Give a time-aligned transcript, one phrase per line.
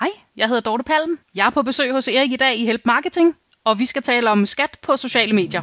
[0.00, 1.18] Hej, jeg hedder Dorte Palm.
[1.34, 4.30] Jeg er på besøg hos Erik i dag i Help Marketing, og vi skal tale
[4.30, 5.62] om skat på sociale medier.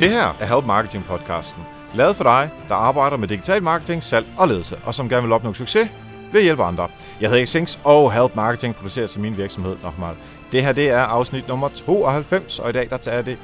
[0.00, 1.62] Det her er Help Marketing podcasten,
[1.94, 5.32] lavet for dig, der arbejder med digital marketing, salg og ledelse, og som gerne vil
[5.32, 5.88] opnå succes
[6.32, 6.88] ved at hjælpe andre.
[7.20, 10.14] Jeg hedder Xings, og Help Marketing producerer til min virksomhed Nochmal.
[10.52, 13.38] Det her det er afsnit nummer 92, og i dag der tager det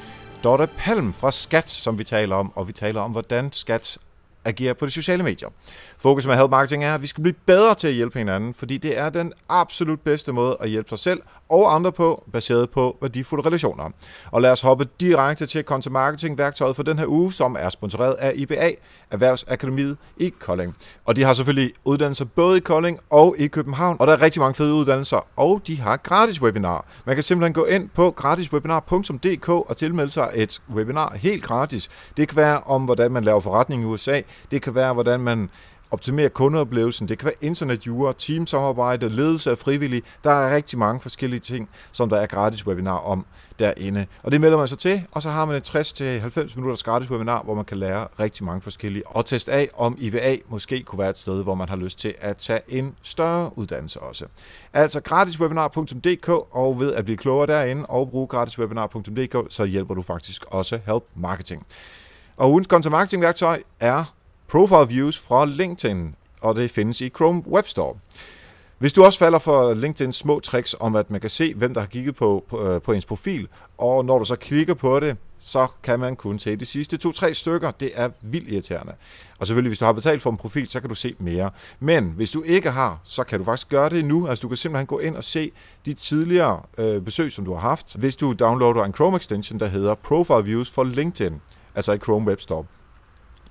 [0.44, 3.98] Dorte Palm fra Skat, som vi taler om, og vi taler om, hvordan Skat
[4.44, 5.48] agerer på de sociale medier.
[5.98, 8.78] Fokus med Help Marketing er, at vi skal blive bedre til at hjælpe hinanden, fordi
[8.78, 12.98] det er den absolut bedste måde at hjælpe sig selv og andre på, baseret på
[13.00, 13.90] værdifulde relationer.
[14.30, 17.68] Og lad os hoppe direkte til content marketing værktøjet for den her uge, som er
[17.68, 18.70] sponsoreret af IBA,
[19.10, 20.76] Erhvervsakademiet i Kolding.
[21.04, 24.40] Og de har selvfølgelig uddannelser både i Kolding og i København, og der er rigtig
[24.40, 26.86] mange fede uddannelser, og de har gratis webinar.
[27.06, 31.90] Man kan simpelthen gå ind på gratiswebinar.dk og tilmelde sig et webinar helt gratis.
[32.16, 35.50] Det kan være om, hvordan man laver forretning i USA, det kan være, hvordan man
[35.92, 37.08] optimere kundeoplevelsen.
[37.08, 40.02] Det kan være internetjure, teamsamarbejde, ledelse af frivillige.
[40.24, 43.26] Der er rigtig mange forskellige ting, som der er gratis webinar om
[43.58, 44.06] derinde.
[44.22, 47.42] Og det melder man sig til, og så har man et 60-90 minutters gratis webinar,
[47.42, 49.06] hvor man kan lære rigtig mange forskellige.
[49.06, 52.14] Og teste af, om IBA måske kunne være et sted, hvor man har lyst til
[52.20, 54.26] at tage en større uddannelse også.
[54.72, 60.44] Altså gratiswebinar.dk, og ved at blive klogere derinde og bruge gratiswebinar.dk, så hjælper du faktisk
[60.48, 61.66] også Help Marketing.
[62.36, 64.04] Og ugens content marketing værktøj er
[64.52, 67.94] Profile Views fra LinkedIn, og det findes i Chrome Web Store.
[68.78, 71.80] Hvis du også falder for LinkedIns små tricks om, at man kan se, hvem der
[71.80, 75.16] har kigget på, på, øh, på ens profil, og når du så klikker på det,
[75.38, 77.70] så kan man kun se de sidste to-tre stykker.
[77.70, 78.92] Det er vildt irriterende.
[79.38, 81.50] Og selvfølgelig, hvis du har betalt for en profil, så kan du se mere.
[81.80, 84.26] Men hvis du ikke har, så kan du faktisk gøre det nu.
[84.28, 85.52] Altså du kan simpelthen gå ind og se
[85.86, 89.66] de tidligere øh, besøg, som du har haft, hvis du downloader en Chrome extension, der
[89.66, 91.40] hedder Profile Views for LinkedIn,
[91.74, 92.64] altså i Chrome Web Store.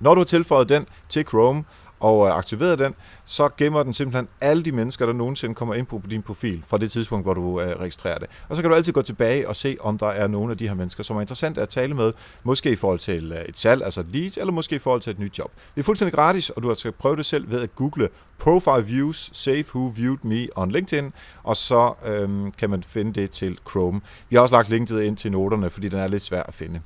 [0.02, 1.64] Når du har tilføjet den til Chrome
[2.00, 5.86] og øh, aktiveret den, så gemmer den simpelthen alle de mennesker, der nogensinde kommer ind
[5.86, 8.28] på din profil fra det tidspunkt, hvor du øh, registrerer det.
[8.48, 10.68] Og så kan du altid gå tilbage og se, om der er nogle af de
[10.68, 12.12] her mennesker, som er interessant at tale med,
[12.44, 15.10] måske i forhold til øh, et salg, altså et lead, eller måske i forhold til
[15.10, 15.52] et nyt job.
[15.74, 18.08] Det er fuldstændig gratis, og du skal prøve det selv ved at google
[18.38, 23.30] Profile Views, Save Who Viewed Me on LinkedIn, og så øhm, kan man finde det
[23.30, 24.00] til Chrome.
[24.28, 26.80] Vi har også lagt linket ind til noterne, fordi den er lidt svær at finde.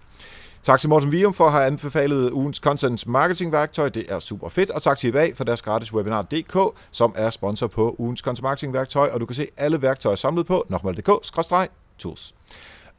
[0.63, 3.89] Tak til Morten Vium for at have anbefalet ugens content marketing værktøj.
[3.89, 4.71] Det er super fedt.
[4.71, 8.73] Og tak til IBA for deres gratis webinar.dk, som er sponsor på ugens content marketing
[8.73, 9.09] værktøj.
[9.09, 12.35] Og du kan se alle værktøjer samlet på nokmal.dk-tools.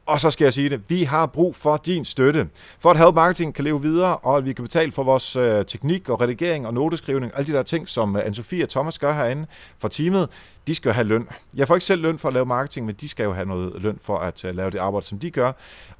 [0.08, 2.48] Og så skal jeg sige det, vi har brug for din støtte,
[2.78, 5.64] for at Help Marketing kan leve videre, og at vi kan betale for vores øh,
[5.64, 9.12] teknik og redigering og noteskrivning, alle de der ting, som øh, Anne-Sophie og Thomas gør
[9.12, 9.46] herinde
[9.78, 10.28] for teamet,
[10.66, 11.28] de skal jo have løn.
[11.56, 13.82] Jeg får ikke selv løn for at lave marketing, men de skal jo have noget
[13.82, 15.52] løn for at øh, lave det arbejde, som de gør.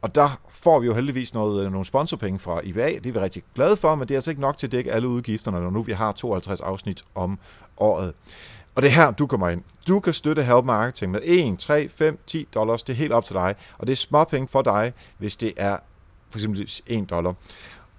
[0.03, 3.19] Og der får vi jo heldigvis noget, øh, nogle sponsorpenge fra IBA, det er vi
[3.19, 5.71] rigtig glade for, men det er altså ikke nok til at dække alle udgifterne, når
[5.71, 7.39] nu vi har 52 afsnit om
[7.77, 8.13] året.
[8.79, 9.63] Og det er her, du kommer ind.
[9.89, 12.83] Du kan støtte Help Marketing med 1, 3, 5, 10 dollars.
[12.83, 13.55] Det er helt op til dig.
[13.79, 15.77] Og det er småpenge for dig, hvis det er
[16.31, 17.35] for eksempel 1 dollar.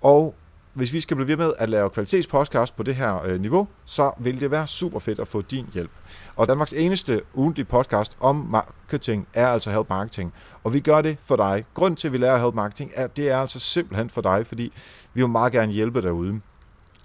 [0.01, 0.35] Og
[0.73, 4.11] hvis vi skal blive ved med at lave kvalitetspodcast på det her øh, niveau, så
[4.19, 5.91] vil det være super fedt at få din hjælp.
[6.35, 10.33] Og Danmarks eneste ugentlige podcast om marketing er altså Help Marketing.
[10.63, 11.65] Og vi gør det for dig.
[11.73, 14.73] Grund til, at vi lærer Help Marketing, er, det er altså simpelthen for dig, fordi
[15.13, 16.41] vi vil meget gerne hjælpe derude.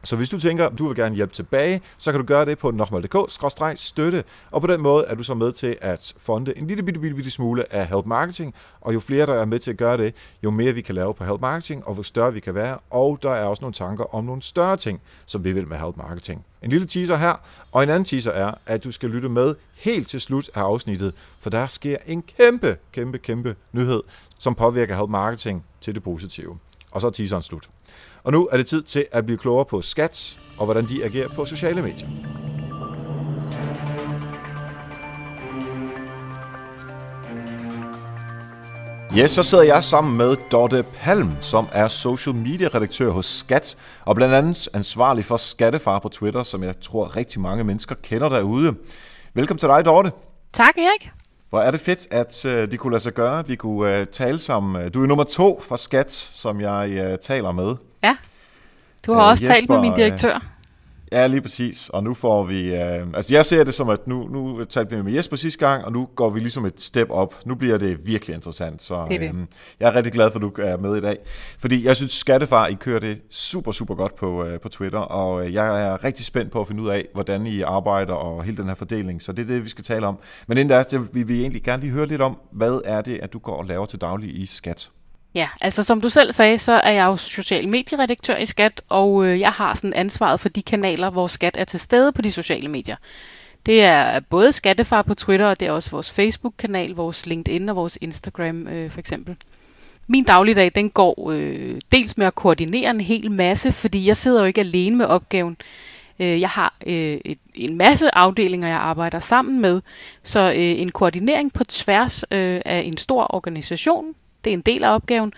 [0.04, 2.70] Så hvis du tænker, du vil gerne hjælpe tilbage, så kan du gøre det på
[2.70, 7.00] nokmal.dk-støtte, og på den måde er du så med til at fonde en lille bitte,
[7.00, 9.96] bitte, bitte smule af Help Marketing, og jo flere der er med til at gøre
[9.96, 10.14] det,
[10.44, 13.18] jo mere vi kan lave på Help Marketing, og hvor større vi kan være, og
[13.22, 16.44] der er også nogle tanker om nogle større ting, som vi vil med Help Marketing.
[16.62, 17.34] En lille teaser her,
[17.72, 21.14] og en anden teaser er, at du skal lytte med helt til slut af afsnittet,
[21.40, 24.02] for der sker en kæmpe, kæmpe, kæmpe nyhed,
[24.38, 26.58] som påvirker Help Marketing til det positive.
[26.90, 27.68] Og så er teaseren slut.
[28.22, 31.28] Og nu er det tid til at blive klogere på skat og hvordan de agerer
[31.28, 32.08] på sociale medier.
[39.18, 43.76] Yes, så sidder jeg sammen med Dorte Palm, som er social media redaktør hos Skat,
[44.04, 48.28] og blandt andet ansvarlig for Skattefar på Twitter, som jeg tror rigtig mange mennesker kender
[48.28, 48.74] derude.
[49.34, 50.12] Velkommen til dig, Dorte.
[50.52, 51.10] Tak, Erik.
[51.54, 54.06] Hvor er det fedt, at uh, de kunne lade sig gøre, at vi kunne uh,
[54.06, 54.90] tale sammen.
[54.90, 57.76] Du er nummer to for Skat, som jeg uh, taler med.
[58.02, 58.16] Ja,
[59.06, 60.53] du har også Jesper, talt med min direktør.
[61.14, 61.88] Ja, lige præcis.
[61.88, 62.74] Og nu får vi...
[62.74, 65.84] Øh, altså, jeg ser det som, at nu, nu talte vi med Jesper sidste gang,
[65.84, 67.34] og nu går vi ligesom et step op.
[67.46, 68.82] Nu bliver det virkelig interessant.
[68.82, 69.28] Så det det.
[69.28, 69.34] Øh,
[69.80, 71.18] jeg er rigtig glad for, at du er med i dag.
[71.58, 75.46] Fordi jeg synes, Skattefar, I kører det super, super godt på, øh, på Twitter, og
[75.46, 78.56] øh, jeg er rigtig spændt på at finde ud af, hvordan I arbejder og hele
[78.56, 79.22] den her fordeling.
[79.22, 80.18] Så det er det, vi skal tale om.
[80.48, 83.32] Men inden da, vil vi egentlig gerne lige høre lidt om, hvad er det, at
[83.32, 84.90] du går og laver til daglig i Skat?
[85.34, 89.26] Ja, altså som du selv sagde, så er jeg jo social medieredaktør i Skat, og
[89.26, 92.32] øh, jeg har sådan ansvaret for de kanaler, hvor Skat er til stede på de
[92.32, 92.96] sociale medier.
[93.66, 97.76] Det er både Skattefar på Twitter, og det er også vores Facebook-kanal, vores LinkedIn og
[97.76, 99.36] vores Instagram øh, for eksempel.
[100.06, 104.40] Min dagligdag, den går øh, dels med at koordinere en hel masse, fordi jeg sidder
[104.40, 105.56] jo ikke alene med opgaven.
[106.18, 109.80] Øh, jeg har øh, et, en masse afdelinger, jeg arbejder sammen med,
[110.22, 114.14] så øh, en koordinering på tværs øh, af en stor organisation,
[114.44, 115.32] det er en del af opgaven,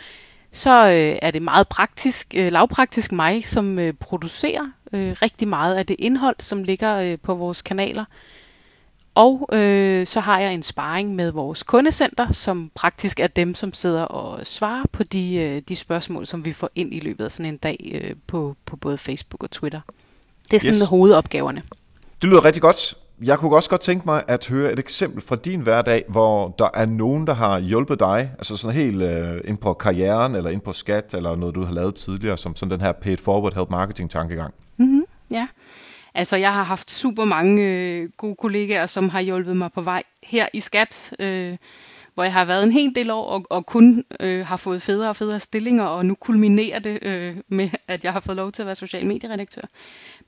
[0.53, 5.75] så øh, er det meget praktisk, øh, lavpraktisk mig, som øh, producerer øh, rigtig meget
[5.75, 8.05] af det indhold, som ligger øh, på vores kanaler.
[9.15, 13.73] Og øh, så har jeg en sparring med vores kundecenter, som praktisk er dem, som
[13.73, 17.31] sidder og svarer på de, øh, de spørgsmål, som vi får ind i løbet af
[17.31, 19.81] sådan en dag øh, på, på både Facebook og Twitter.
[20.51, 20.89] Det er sådan yes.
[20.89, 21.63] hovedopgaverne.
[22.23, 25.37] Det lyder rigtig godt jeg kunne også godt tænke mig at høre et eksempel fra
[25.37, 29.59] din hverdag, hvor der er nogen, der har hjulpet dig, altså sådan helt øh, ind
[29.59, 32.81] på karrieren, eller ind på skat, eller noget, du har lavet tidligere, som sådan den
[32.81, 34.55] her paid forward help marketing tankegang.
[34.77, 35.47] Mm-hmm, ja,
[36.15, 40.03] altså jeg har haft super mange øh, gode kollegaer, som har hjulpet mig på vej
[40.23, 41.57] her i skat, øh,
[42.17, 45.09] hvor jeg har været en hel del år, og, og kun øh, har fået federe
[45.09, 48.63] og federe stillinger, og nu kulminerer det øh, med, at jeg har fået lov til
[48.63, 49.63] at være social medieredaktør.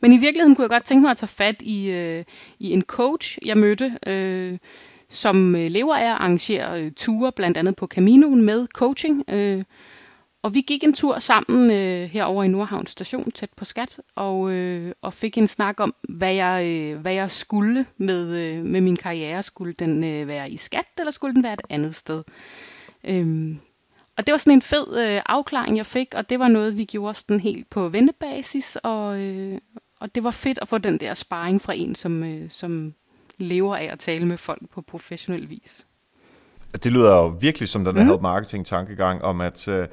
[0.02, 2.24] Men i virkeligheden kunne jeg godt tænke mig at tage fat i, øh,
[2.58, 4.58] i en coach, jeg mødte, øh,
[5.08, 9.24] som øh, lever af at arrangere øh, ture, blandt andet på Caminoen med coaching.
[9.30, 9.64] Øh,
[10.42, 14.52] og vi gik en tur sammen øh, herover i Nordhavn station, tæt på skat, og,
[14.52, 18.80] øh, og fik en snak om, hvad jeg, øh, hvad jeg skulle med, øh, med
[18.80, 19.42] min karriere.
[19.42, 22.22] Skulle den øh, være i skat, eller skulle den være et andet sted?
[23.04, 23.58] Øhm,
[24.16, 26.84] og det var sådan en fed øh, afklaring, jeg fik, og det var noget, vi
[26.84, 29.58] gjorde sådan helt på vennebasis, og, øh,
[30.00, 32.94] og det var fedt at få den der sparring fra en, som, øh, som
[33.38, 35.86] lever af at tale med folk på professionel vis.
[36.82, 38.08] Det lyder jo virkelig som den der mm.
[38.08, 39.86] help marketing tankegang om, at øh,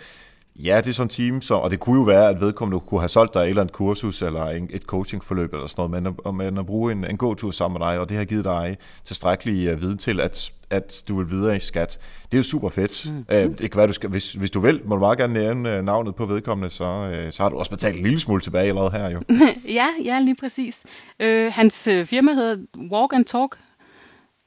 [0.63, 3.00] Ja, det er sådan en team, så, og det kunne jo være, at vedkommende kunne
[3.00, 6.16] have solgt dig et eller andet kursus, eller en, et coachingforløb, eller sådan noget, men
[6.25, 8.46] at, men at bruge en, en god tur sammen med dig, og det har givet
[8.46, 12.00] dig tilstrækkelig uh, viden til, at, at du vil videre i skat.
[12.31, 13.12] Det er jo super fedt.
[13.12, 13.18] Mm.
[13.18, 15.80] Uh, det kan være, du skal, hvis, hvis du vil, må du meget gerne nævne
[15.80, 18.68] uh, navnet på vedkommende, så, uh, så har du også betalt en lille smule tilbage
[18.68, 19.22] allerede her jo.
[19.80, 20.84] ja, ja, lige præcis.
[21.24, 22.57] Uh, hans uh, firma hedder
[22.92, 23.57] Walk and Talk.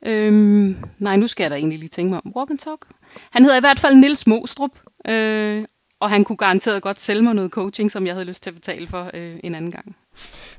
[0.07, 2.87] Øhm, nej, nu skal jeg da egentlig lige tænke mig om Walk and Talk.
[3.31, 4.71] Han hedder i hvert fald Nils Mostrup,
[5.09, 5.65] øh,
[6.01, 8.55] og han kunne garanteret godt sælge mig noget coaching, som jeg havde lyst til at
[8.55, 9.97] betale for øh, en anden gang.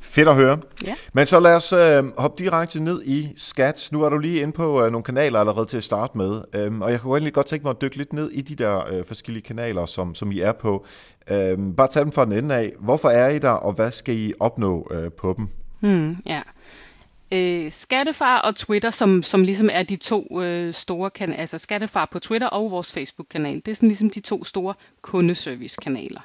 [0.01, 0.59] Fedt at høre.
[0.85, 0.95] Ja.
[1.13, 3.89] Men så lad os øh, hoppe direkte ned i skat.
[3.91, 6.81] Nu er du lige inde på øh, nogle kanaler allerede til at starte med, øhm,
[6.81, 9.05] og jeg kunne egentlig godt tænke mig at dykke lidt ned i de der øh,
[9.05, 10.85] forskellige kanaler, som, som I er på.
[11.31, 12.73] Øhm, bare tag dem fra den ende af.
[12.79, 15.47] Hvorfor er I der, og hvad skal I opnå øh, på dem?
[15.79, 16.41] Hmm, ja
[17.31, 22.07] øh, Skattefar og Twitter, som, som ligesom er de to øh, store kanaler, altså Skattefar
[22.11, 23.55] på Twitter og vores Facebook-kanal.
[23.55, 26.21] Det er sådan ligesom de to store kundeservice-kanaler.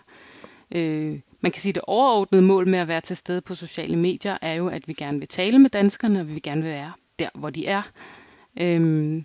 [0.71, 3.97] Øh, man kan sige, at det overordnede mål med at være til stede på sociale
[3.97, 6.71] medier er jo, at vi gerne vil tale med danskerne, og vi vil gerne vil
[6.71, 7.83] være der, hvor de er.
[8.61, 9.25] Øhm,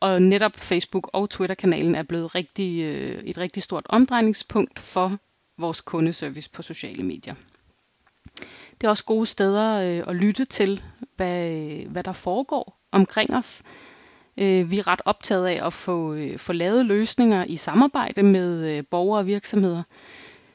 [0.00, 5.18] og netop Facebook og Twitter-kanalen er blevet rigtig, øh, et rigtig stort omdrejningspunkt for
[5.58, 7.34] vores kundeservice på sociale medier.
[8.80, 10.82] Det er også gode steder øh, at lytte til,
[11.20, 13.62] hvad, øh, hvad der foregår omkring os.
[14.36, 18.82] Øh, vi er ret optaget af at få, øh, få lavet løsninger i samarbejde med
[18.82, 19.82] borgere og virksomheder.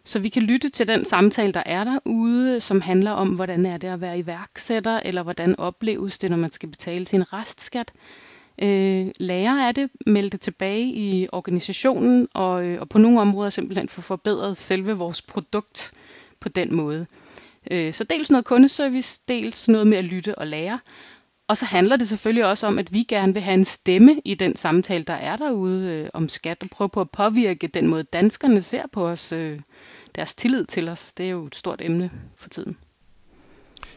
[0.03, 3.77] Så vi kan lytte til den samtale, der er derude, som handler om, hvordan er
[3.77, 7.93] det at være iværksætter, eller hvordan opleves det, når man skal betale sin restskat.
[8.61, 13.89] Øh, lære af det, melde det tilbage i organisationen, og, og på nogle områder simpelthen
[13.89, 15.91] få forbedret selve vores produkt
[16.39, 17.05] på den måde.
[17.71, 20.79] Øh, så dels noget kundeservice, dels noget med at lytte og lære.
[21.47, 24.33] Og så handler det selvfølgelig også om, at vi gerne vil have en stemme i
[24.35, 28.03] den samtale, der er derude øh, om skat, og prøve på at påvirke den måde,
[28.03, 29.59] danskerne ser på os, øh,
[30.15, 31.13] deres tillid til os.
[31.13, 32.77] Det er jo et stort emne for tiden.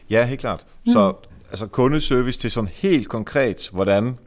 [0.09, 0.67] Ja, helt klart.
[0.85, 0.91] Mm.
[0.91, 1.13] Så
[1.49, 4.17] altså kundeservice til sådan helt konkret, hvordan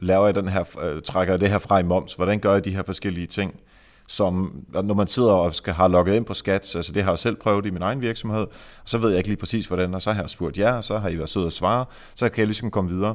[0.00, 2.64] laver jeg den her, øh, trækker jeg det her fra i moms, hvordan gør jeg
[2.64, 3.60] de her forskellige ting?
[4.08, 7.18] Som når man sidder og skal have logget ind på skat, altså det har jeg
[7.18, 8.46] selv prøvet i min egen virksomhed,
[8.84, 10.98] så ved jeg ikke lige præcis hvordan, og så har jeg spurgt jer, og så
[10.98, 11.84] har I været søde at svare,
[12.14, 13.14] så kan jeg ligesom komme videre.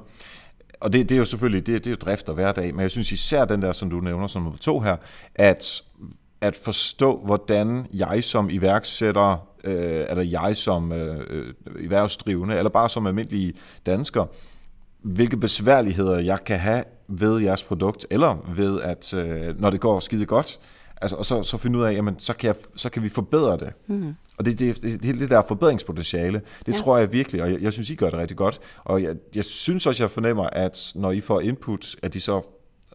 [0.79, 2.91] Og det, det er jo selvfølgelig, det, det er jo drift og hverdag, men jeg
[2.91, 4.95] synes især den der, som du nævner som nummer to her,
[5.35, 5.83] at
[6.41, 12.89] at forstå, hvordan jeg som iværksætter øh, eller jeg som øh, øh erhvervsdrivende, eller bare
[12.89, 13.53] som almindelig
[13.85, 14.25] dansker,
[15.01, 19.99] hvilke besværligheder jeg kan have ved jeres produkt, eller ved, at øh, når det går
[19.99, 20.59] skide godt,
[21.03, 23.57] altså, og så, så finde ud af, jamen, så kan, jeg, så kan vi forbedre
[23.57, 23.73] det.
[23.87, 24.15] Mm.
[24.37, 26.77] Og det, det, det, det, der forbedringspotentiale, det ja.
[26.77, 28.59] tror jeg virkelig, og jeg, jeg synes, I gør det rigtig godt.
[28.83, 32.41] Og jeg, jeg synes også, jeg fornemmer, at når I får input, at de så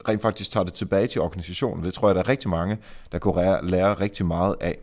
[0.08, 1.84] rent faktisk tager det tilbage til organisationen.
[1.84, 2.78] Det tror jeg, der er rigtig mange,
[3.12, 4.78] der kunne lære rigtig meget af.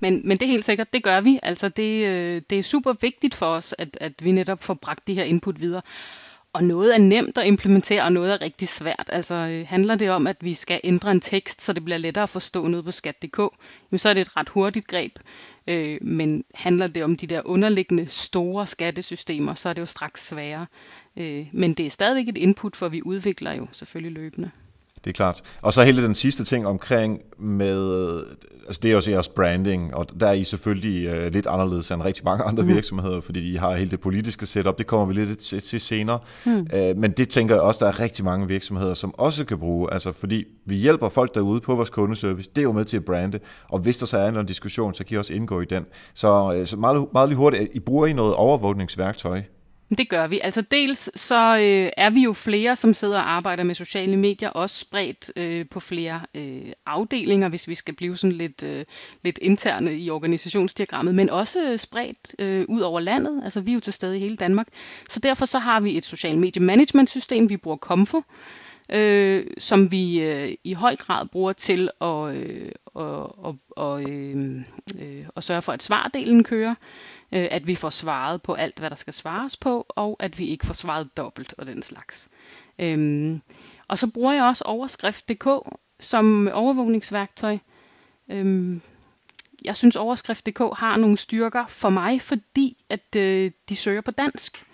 [0.00, 1.38] Men, men det er helt sikkert, det gør vi.
[1.42, 5.06] Altså det, øh, det er super vigtigt for os, at, at vi netop får bragt
[5.06, 5.82] de her input videre.
[6.52, 9.10] Og noget er nemt at implementere, og noget er rigtig svært.
[9.12, 12.22] Altså øh, handler det om, at vi skal ændre en tekst, så det bliver lettere
[12.22, 13.36] at forstå noget på skat.dk,
[13.96, 15.18] så er det et ret hurtigt greb.
[15.66, 20.28] Øh, men handler det om de der underliggende store skattesystemer, så er det jo straks
[20.28, 20.66] sværere.
[21.16, 24.50] Øh, men det er stadigvæk et input, for vi udvikler jo selvfølgelig løbende.
[25.04, 25.42] Det er klart.
[25.62, 28.24] Og så hele den sidste ting omkring med,
[28.66, 32.02] altså det er også jeres branding, og der er I selvfølgelig uh, lidt anderledes end
[32.02, 32.68] rigtig mange andre mm.
[32.68, 36.18] virksomheder, fordi I har hele det politiske setup, det kommer vi lidt til, til senere.
[36.46, 36.66] Mm.
[36.74, 39.92] Uh, men det tænker jeg også, der er rigtig mange virksomheder, som også kan bruge,
[39.92, 43.04] altså fordi vi hjælper folk derude på vores kundeservice, det er jo med til at
[43.04, 43.38] brande,
[43.68, 45.86] og hvis der så er en diskussion, så kan I også indgå i den.
[46.14, 49.42] Så, uh, så meget, meget lige hurtigt, I bruger I noget overvågningsværktøj
[49.98, 50.40] det gør vi.
[50.42, 54.48] Altså dels så øh, er vi jo flere, som sidder og arbejder med sociale medier,
[54.48, 58.84] også spredt øh, på flere øh, afdelinger, hvis vi skal blive sådan lidt, øh,
[59.24, 63.40] lidt interne i organisationsdiagrammet, men også øh, spredt øh, ud over landet.
[63.44, 64.66] Altså vi er jo til stede i hele Danmark.
[65.08, 68.22] Så derfor så har vi et social medie management system, vi bruger Comfo,
[68.92, 74.60] øh, som vi øh, i høj grad bruger til at, øh, og, og, og, øh,
[75.00, 76.74] øh, at sørge for, at svardelen kører
[77.32, 80.46] øh, at vi får svaret på alt, hvad der skal svares på, og at vi
[80.46, 82.28] ikke får svaret dobbelt og den slags.
[82.78, 83.42] Øhm,
[83.88, 85.46] og så bruger jeg også overskrift.dk
[86.00, 87.58] som overvågningsværktøj.
[88.30, 88.80] Øhm,
[89.64, 94.64] jeg synes overskrift.dk har nogle styrker for mig, fordi at øh, de søger på dansk.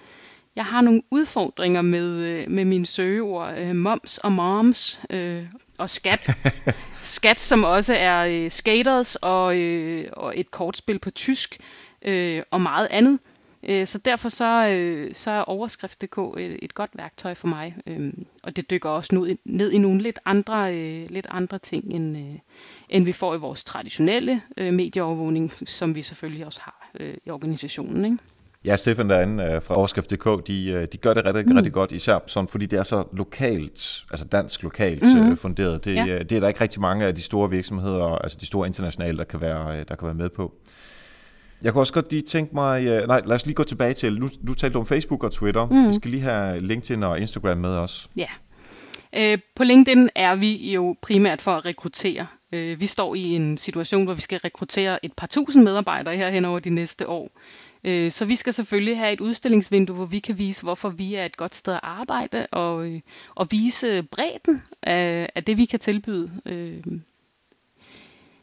[0.57, 5.45] Jeg har nogle udfordringer med, øh, med mine søgeord, øh, moms og moms øh,
[5.79, 6.31] og skat.
[7.03, 11.59] skat, som også er øh, skaters og, øh, og et kortspil på tysk
[12.07, 13.19] øh, og meget andet.
[13.69, 18.13] Øh, så derfor så, øh, så er overskrift.dk et, et godt værktøj for mig, øh,
[18.43, 22.17] og det dykker også ned, ned i nogle lidt andre, øh, lidt andre ting, end,
[22.17, 22.39] øh,
[22.89, 27.31] end vi får i vores traditionelle øh, medieovervågning, som vi selvfølgelig også har øh, i
[27.31, 28.05] organisationen.
[28.05, 28.19] Ikke?
[28.65, 31.57] Ja, Stefan derinde øh, fra overskrift.dk, de, øh, de gør det rigtig, mm.
[31.57, 35.37] rigtig godt, især sådan, fordi det er så lokalt, altså dansk lokalt mm.
[35.37, 35.85] funderet.
[35.85, 36.19] Det, ja.
[36.19, 39.25] det er der ikke rigtig mange af de store virksomheder, altså de store internationale, der
[39.25, 40.55] kan være, der kan være med på.
[41.63, 44.19] Jeg kunne også godt lige tænke mig, uh, nej lad os lige gå tilbage til,
[44.19, 45.89] nu, du talte om Facebook og Twitter, mm.
[45.89, 48.11] vi skal lige have LinkedIn og Instagram med os.
[48.17, 48.29] Ja,
[49.17, 52.27] øh, på LinkedIn er vi jo primært for at rekruttere.
[52.53, 56.31] Øh, vi står i en situation, hvor vi skal rekruttere et par tusind medarbejdere her
[56.31, 57.31] hen over de næste år.
[57.85, 61.25] Øh, så vi skal selvfølgelig have et udstillingsvindue, hvor vi kan vise, hvorfor vi er
[61.25, 63.01] et godt sted at arbejde, og, øh,
[63.35, 66.83] og vise bredden af, af det, vi kan tilbyde øh,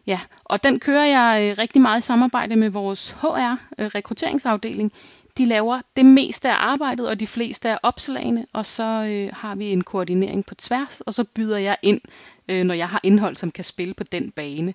[0.07, 4.91] Ja, og den kører jeg øh, rigtig meget i samarbejde med vores HR, øh, rekrutteringsafdeling.
[5.37, 9.55] De laver det meste af arbejdet og de fleste af opslagene, og så øh, har
[9.55, 12.01] vi en koordinering på tværs, og så byder jeg ind,
[12.49, 14.73] øh, når jeg har indhold, som kan spille på den bane.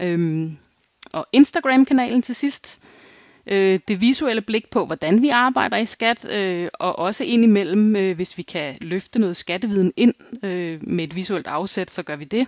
[0.00, 0.56] Øhm,
[1.12, 2.80] og Instagram-kanalen til sidst.
[3.46, 8.16] Øh, det visuelle blik på, hvordan vi arbejder i skat, øh, og også indimellem, øh,
[8.16, 12.24] hvis vi kan løfte noget skatteviden ind øh, med et visuelt afsæt, så gør vi
[12.24, 12.46] det.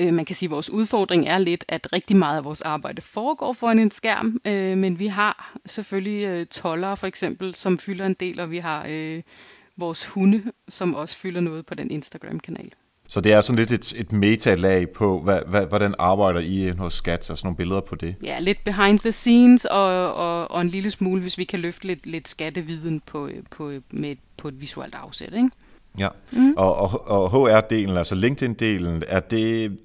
[0.00, 3.02] Øh, man kan sige, at vores udfordring er lidt, at rigtig meget af vores arbejde
[3.02, 8.06] foregår foran en skærm, øh, men vi har selvfølgelig øh, tollere for eksempel, som fylder
[8.06, 9.22] en del, og vi har øh,
[9.76, 12.70] vores hunde, som også fylder noget på den Instagram-kanal.
[13.08, 16.94] Så det er sådan lidt et, et metalag på, hvad, hvad, hvordan arbejder I hos
[16.94, 18.14] Skat, og sådan nogle billeder på det?
[18.22, 21.86] Ja, lidt behind the scenes, og, og, og en lille smule, hvis vi kan løfte
[21.86, 25.34] lidt, lidt skatteviden på, på, med, på et visuelt afsæt.
[25.34, 25.50] Ikke?
[25.98, 26.54] Ja, mm.
[26.56, 29.78] og, og, og HR-delen, altså LinkedIn-delen, er det,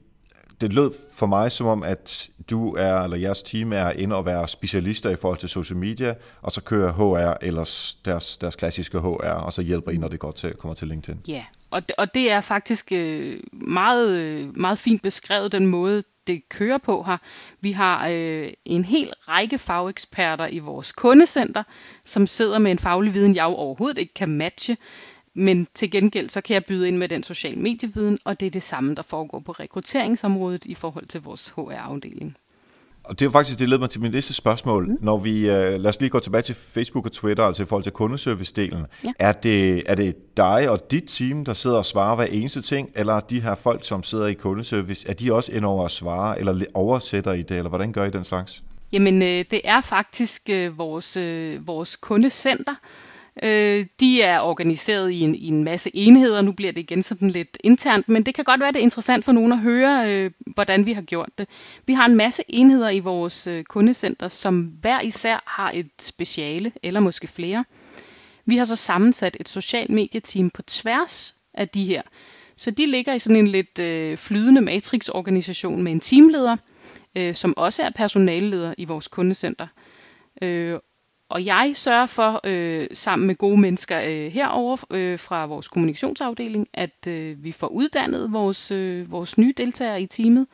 [0.62, 4.26] det lød for mig som om, at du er, eller jeres team er inde og
[4.26, 9.00] være specialister i forhold til social media, og så kører HR eller deres, deres klassiske
[9.00, 11.20] HR, og så hjælper I, når det går til, kommer til LinkedIn.
[11.28, 16.04] Ja, og det, og det er faktisk øh, meget, øh, meget fint beskrevet, den måde,
[16.28, 17.18] det kører på her.
[17.62, 21.64] Vi har øh, en hel række fageksperter i vores kundecenter,
[22.06, 24.78] som sidder med en faglig viden, jeg jo overhovedet ikke kan matche.
[25.36, 28.50] Men til gengæld så kan jeg byde ind med den social medieviden, og det er
[28.50, 32.38] det samme, der foregår på rekrutteringsområdet i forhold til vores HR-afdeling.
[33.04, 34.88] Og det er faktisk, det leder mig til min næste spørgsmål.
[34.88, 34.98] Mm.
[35.02, 37.84] Når vi, uh, lad os lige gå tilbage til Facebook og Twitter, altså i forhold
[37.84, 38.86] til kundeservice-delen.
[39.06, 39.12] Ja.
[39.20, 42.90] Er, det, er det dig og dit team, der sidder og svarer hver eneste ting,
[42.96, 45.92] eller er de her folk, som sidder i kundeservice, er de også ind over at
[45.92, 48.64] svare, eller oversætter I det, eller hvordan gør I den slags?
[48.92, 52.76] Jamen, øh, det er faktisk øh, vores, øh, vores kundecenter.
[53.44, 56.42] Øh, de er organiseret i en, i en masse enheder.
[56.42, 59.26] Nu bliver det igen sådan lidt internt, men det kan godt være, det er interessant
[59.26, 61.48] for nogen at høre, øh, hvordan vi har gjort det.
[61.86, 66.72] Vi har en masse enheder i vores øh, kundecenter, som hver især har et speciale,
[66.84, 67.66] eller måske flere.
[68.46, 72.02] Vi har så sammensat et social medieteam på tværs af de her.
[72.58, 76.58] Så de ligger i sådan en lidt øh, flydende matrixorganisation med en teamleder,
[77.16, 79.68] øh, som også er personalleder i vores kundecenter.
[80.42, 80.80] Øh,
[81.30, 86.68] og jeg sørger for, øh, sammen med gode mennesker øh, herover øh, fra vores kommunikationsafdeling,
[86.74, 90.48] at øh, vi får uddannet vores, øh, vores nye deltagere i teamet,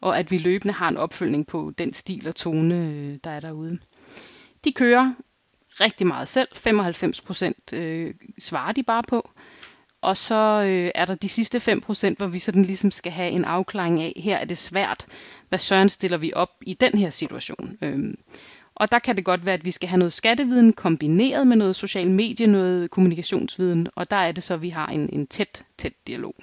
[0.00, 3.40] og at vi løbende har en opfølgning på den stil og tone, øh, der er
[3.40, 3.78] derude.
[4.64, 5.14] De kører
[5.80, 6.48] rigtig meget selv.
[6.54, 9.30] 95 procent øh, svarer de bare på.
[10.00, 13.30] Og så øh, er der de sidste 5 procent, hvor vi sådan ligesom skal have
[13.30, 15.06] en afklaring af, her er det svært,
[15.48, 17.78] hvad søren stiller vi op i den her situation.
[17.82, 18.14] Øh,
[18.80, 21.76] og der kan det godt være, at vi skal have noget skatteviden kombineret med noget
[21.76, 25.64] social medie, noget kommunikationsviden, og der er det så, at vi har en, en tæt,
[25.78, 26.34] tæt dialog.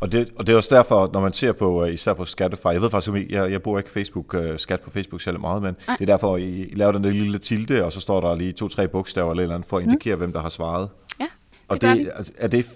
[0.00, 2.70] Og det, og det er også derfor, når man ser på, øh, især på Skattefar,
[2.70, 5.62] jeg ved faktisk, at jeg, jeg bruger ikke Facebook, uh, skat på Facebook selv meget,
[5.62, 5.96] men Nej.
[5.96, 8.52] det er derfor, I, I laver den der lille tilde, og så står der lige
[8.52, 9.90] to-tre bogstaver eller, eller andet, for at mm.
[9.90, 10.20] indikere, mm.
[10.20, 10.88] hvem der har svaret.
[11.20, 11.30] Ja, det
[11.68, 12.66] og det, altså, er det,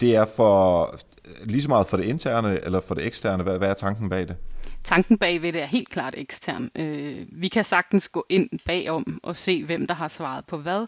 [0.00, 0.94] det er for
[1.44, 4.28] lige så meget for det interne, eller for det eksterne, hvad, hvad er tanken bag
[4.28, 4.36] det?
[4.84, 6.70] Tanken bagved det er helt klart ekstern.
[6.76, 10.86] Øh, vi kan sagtens gå ind bagom og se, hvem der har svaret på hvad.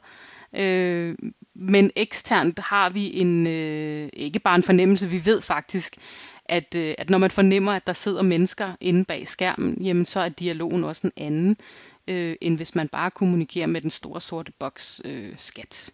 [0.57, 1.15] Øh,
[1.55, 5.97] men eksternt har vi en øh, ikke bare en fornemmelse, vi ved faktisk,
[6.45, 10.21] at, øh, at når man fornemmer, at der sidder mennesker inde bag skærmen, jamen så
[10.21, 11.57] er dialogen også en anden,
[12.09, 15.91] øh, end hvis man bare kommunikerer med den store sorte boks øh, skat.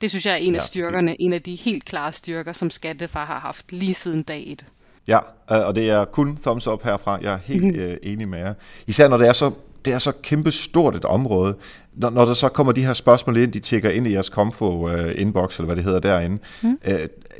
[0.00, 2.70] Det synes jeg er en ja, af styrkerne, en af de helt klare styrker, som
[2.70, 4.66] Skattefar har haft lige siden dag et.
[5.08, 7.18] Ja, og det er kun thumbs up herfra.
[7.22, 7.80] Jeg er helt mm.
[7.80, 8.54] øh, enig med jer.
[8.86, 9.50] Især når det er så
[9.86, 11.56] det er så kæmpe stort et område.
[11.92, 14.88] Når, når der så kommer de her spørgsmål ind, de tjekker ind i jeres Comfo
[14.88, 16.78] uh, inbox, eller hvad det hedder derinde, mm.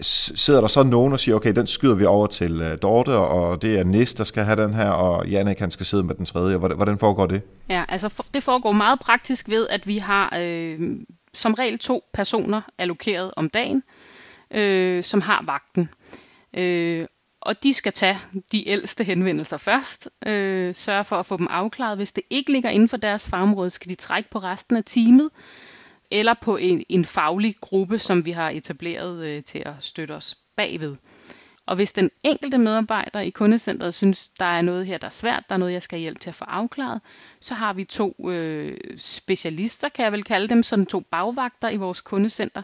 [0.01, 3.63] sidder der så nogen og siger, okay, den skyder vi over til uh, Dorte, og
[3.63, 6.27] det er Nis, der skal have den her, og Janne han skal sidde med den
[6.27, 6.57] tredje.
[6.57, 7.43] Hvordan, hvordan foregår det?
[7.69, 10.97] Ja, altså for, det foregår meget praktisk ved, at vi har øh,
[11.35, 13.83] som regel to personer allokeret om dagen,
[14.51, 15.89] øh, som har vagten.
[16.57, 17.07] Øh,
[17.47, 18.19] og de skal tage
[18.53, 21.97] de ældste henvendelser først, øh, sørge for at få dem afklaret.
[21.97, 25.31] Hvis det ikke ligger inden for deres fagområde, skal de trække på resten af teamet,
[26.11, 30.39] eller på en, en faglig gruppe, som vi har etableret øh, til at støtte os
[30.57, 30.97] bagved.
[31.67, 35.45] Og hvis den enkelte medarbejder i kundecentret synes, der er noget her, der er svært,
[35.49, 37.01] der er noget, jeg skal hjælpe til at få afklaret,
[37.41, 41.77] så har vi to øh, specialister, kan jeg vel kalde dem, sådan to bagvagter i
[41.77, 42.63] vores kundecenter,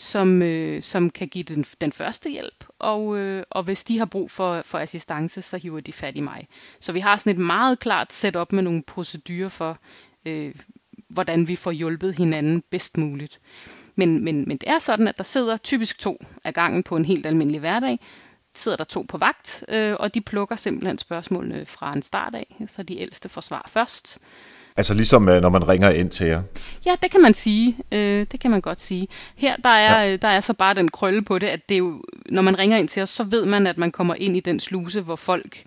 [0.00, 4.04] som, øh, som kan give den, den første hjælp, og, øh, og hvis de har
[4.04, 6.48] brug for, for assistance, så hiver de fat i mig.
[6.80, 9.78] Så vi har sådan et meget klart setup med nogle procedurer for,
[10.26, 10.54] øh,
[11.08, 13.40] hvordan vi får hjulpet hinanden bedst muligt.
[13.94, 17.04] Men, men, men det er sådan, at der sidder typisk to af gangen på en
[17.04, 18.00] helt almindelig hverdag,
[18.54, 22.56] sidder der to på vagt, øh, og de plukker simpelthen spørgsmålene fra en start af,
[22.66, 24.18] så de ældste får svar først.
[24.76, 26.42] Altså ligesom øh, når man ringer ind til jer?
[26.86, 27.76] Ja, det kan man sige.
[27.92, 29.08] Øh, det kan man godt sige.
[29.36, 30.16] Her der er, ja.
[30.16, 32.76] der er så bare den krølle på det, at det er jo, når man ringer
[32.76, 35.64] ind til os, så ved man, at man kommer ind i den sluse, hvor folk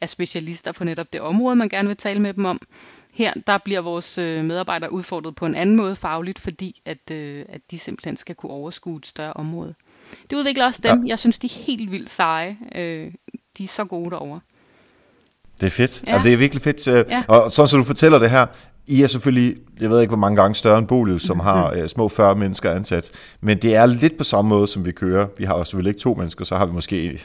[0.00, 2.60] er specialister på netop det område, man gerne vil tale med dem om.
[3.12, 7.44] Her der bliver vores øh, medarbejdere udfordret på en anden måde fagligt, fordi at, øh,
[7.48, 9.74] at de simpelthen skal kunne overskue et større område.
[10.30, 11.02] Det udvikler også dem.
[11.02, 11.08] Ja.
[11.08, 12.58] Jeg synes, de er helt vildt seje.
[12.74, 13.12] Øh,
[13.58, 14.40] de er så gode derovre.
[15.60, 16.02] Det er fedt.
[16.06, 16.12] Ja.
[16.12, 16.88] Altså, det er virkelig fedt.
[16.88, 17.22] Øh, ja.
[17.28, 18.46] Og så som du fortæller det her,
[18.88, 21.86] I er selvfølgelig, jeg ved ikke hvor mange gange større end Bolius, som har uh,
[21.94, 25.26] små 40 mennesker ansat, men det er lidt på samme måde, som vi kører.
[25.38, 27.20] Vi har også selvfølgelig ikke to mennesker, så har vi måske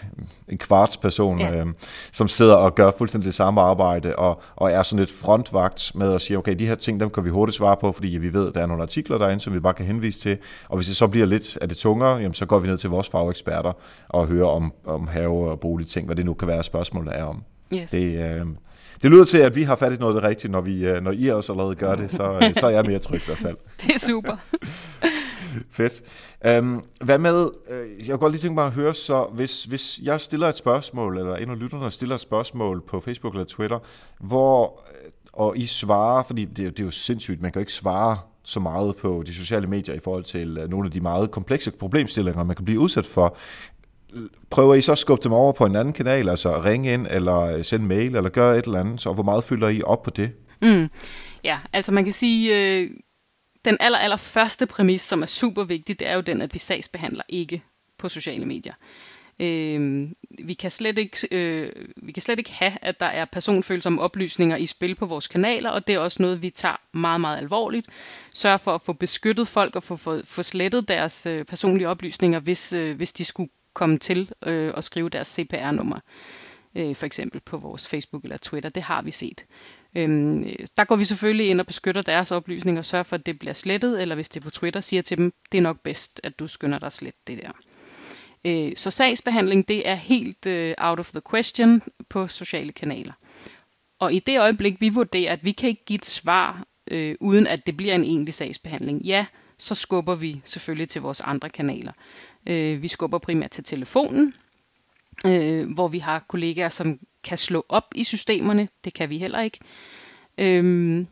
[0.49, 1.63] en kvarts person, ja.
[1.63, 1.69] uh,
[2.11, 6.13] som sidder og gør fuldstændig det samme arbejde, og, og er sådan lidt frontvagt med
[6.13, 8.51] at sige, okay, de her ting, dem kan vi hurtigt svare på, fordi vi ved,
[8.51, 10.37] der er nogle artikler derinde, som vi bare kan henvise til,
[10.69, 12.89] og hvis det så bliver lidt af det tungere, jamen, så går vi ned til
[12.89, 13.71] vores fageksperter
[14.09, 17.43] og hører om, om have- og boligting, hvad det nu kan være, spørgsmålet er om.
[17.73, 17.91] Yes.
[17.91, 18.45] Det, øh,
[19.01, 21.11] det lyder til, at vi har fat i noget det rigtige, når, vi, øh, når
[21.11, 23.57] I også allerede gør det, så, øh, så er jeg mere tryg i hvert fald.
[23.81, 24.37] Det er super.
[25.71, 26.01] Fedt.
[26.59, 29.99] Um, hvad med, øh, jeg kunne godt lige tænke mig at høre så, hvis, hvis
[30.03, 33.79] jeg stiller et spørgsmål, eller en af lytterne stiller et spørgsmål på Facebook eller Twitter,
[34.19, 34.83] hvor,
[35.33, 38.59] og I svarer, fordi det, det er jo sindssygt, man kan jo ikke svare så
[38.59, 42.55] meget på de sociale medier i forhold til nogle af de meget komplekse problemstillinger, man
[42.55, 43.37] kan blive udsat for
[44.49, 47.39] prøver I så at skubbe dem over på en anden kanal, altså ringe ind, eller
[47.39, 50.09] øh, sende mail, eller gøre et eller andet, så hvor meget fylder I op på
[50.09, 50.31] det?
[50.61, 50.87] Mm.
[51.43, 52.89] Ja, altså man kan sige, øh,
[53.65, 56.59] den aller, aller første præmis, som er super vigtig, det er jo den, at vi
[56.59, 57.63] sagsbehandler ikke
[57.97, 58.73] på sociale medier.
[59.39, 60.09] Øh,
[60.45, 61.71] vi, kan slet ikke, øh,
[62.03, 65.69] vi kan slet ikke have, at der er personfølsomme oplysninger i spil på vores kanaler,
[65.69, 67.87] og det er også noget, vi tager meget, meget alvorligt.
[68.33, 72.39] Sørg for at få beskyttet folk og få, få, få slettet deres øh, personlige oplysninger,
[72.39, 75.99] hvis, øh, hvis de skulle komme til øh, at skrive deres CPR-nummer,
[76.75, 78.69] øh, for eksempel på vores Facebook eller Twitter.
[78.69, 79.45] Det har vi set.
[79.95, 80.43] Øhm,
[80.77, 83.53] der går vi selvfølgelig ind og beskytter deres oplysninger og sørger for, at det bliver
[83.53, 86.39] slettet, eller hvis det er på Twitter, siger til dem, det er nok bedst, at
[86.39, 87.51] du skynder dig slet det der.
[88.45, 93.13] Øh, så sagsbehandling, det er helt øh, out of the question på sociale kanaler.
[93.99, 97.47] Og i det øjeblik, vi vurderer, at vi kan ikke give et svar, øh, uden
[97.47, 99.25] at det bliver en egentlig sagsbehandling, ja,
[99.57, 101.91] så skubber vi selvfølgelig til vores andre kanaler.
[102.47, 104.33] Øh, vi skubber primært til telefonen,
[105.25, 108.67] øh, hvor vi har kollegaer, som kan slå op i systemerne.
[108.83, 109.59] Det kan vi heller ikke.
[110.37, 111.05] Øh,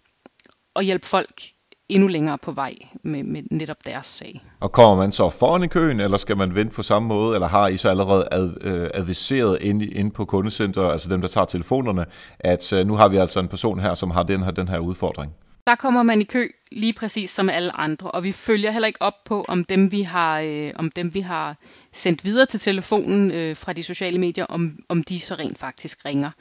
[0.73, 1.41] og hjælpe folk
[1.89, 4.41] endnu længere på vej med, med netop deres sag.
[4.59, 7.47] Og kommer man så foran i køen, eller skal man vente på samme måde, eller
[7.47, 11.45] har I så allerede ad, øh, adviseret inde, inde på kundecenter, altså dem, der tager
[11.45, 12.05] telefonerne,
[12.39, 14.79] at øh, nu har vi altså en person her, som har den her, den her
[14.79, 15.33] udfordring?
[15.69, 19.01] Der kommer man i kø lige præcis som alle andre, og vi følger heller ikke
[19.01, 21.58] op på, om dem vi har, øh, om dem, vi har
[21.93, 26.05] sendt videre til telefonen øh, fra de sociale medier, om, om de så rent faktisk
[26.05, 26.32] ringer.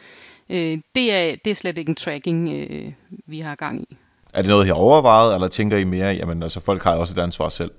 [0.50, 2.92] Øh, det, er, det er slet ikke en tracking, øh,
[3.26, 3.96] vi har gang i.
[4.32, 7.14] Er det noget, I har overvejet, eller tænker I mere, jamen altså folk har også
[7.16, 7.70] et ansvar selv?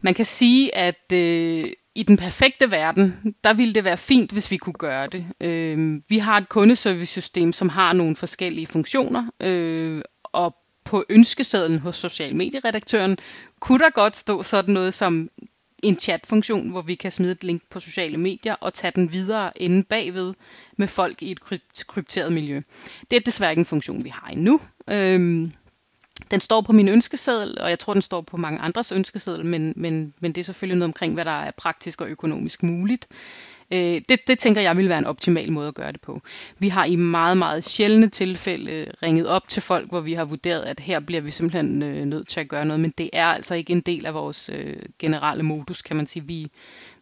[0.00, 1.64] Man kan sige, at øh,
[1.96, 5.26] i den perfekte verden, der ville det være fint, hvis vi kunne gøre det.
[5.40, 10.54] Øh, vi har et kundeservice-system, som har nogle forskellige funktioner, øh, og
[10.86, 13.18] på ønskesedlen hos social medieredaktøren
[13.60, 15.30] kunne der godt stå sådan noget som
[15.82, 19.50] en chatfunktion, hvor vi kan smide et link på sociale medier og tage den videre
[19.56, 20.34] inde bagved
[20.76, 21.40] med folk i et
[21.86, 22.60] krypteret miljø.
[23.10, 24.60] Det er desværre ikke en funktion, vi har endnu.
[24.90, 25.52] Øhm,
[26.30, 29.72] den står på min ønskeseddel, og jeg tror, den står på mange andres ønskeseddel, men,
[29.76, 33.08] men, men det er selvfølgelig noget omkring, hvad der er praktisk og økonomisk muligt.
[33.70, 36.20] Øh, det, det tænker jeg vil være en optimal måde at gøre det på.
[36.58, 40.62] Vi har i meget, meget sjældne tilfælde ringet op til folk, hvor vi har vurderet,
[40.62, 43.54] at her bliver vi simpelthen øh, nødt til at gøre noget, men det er altså
[43.54, 46.26] ikke en del af vores øh, generelle modus, kan man sige.
[46.26, 46.50] Vi,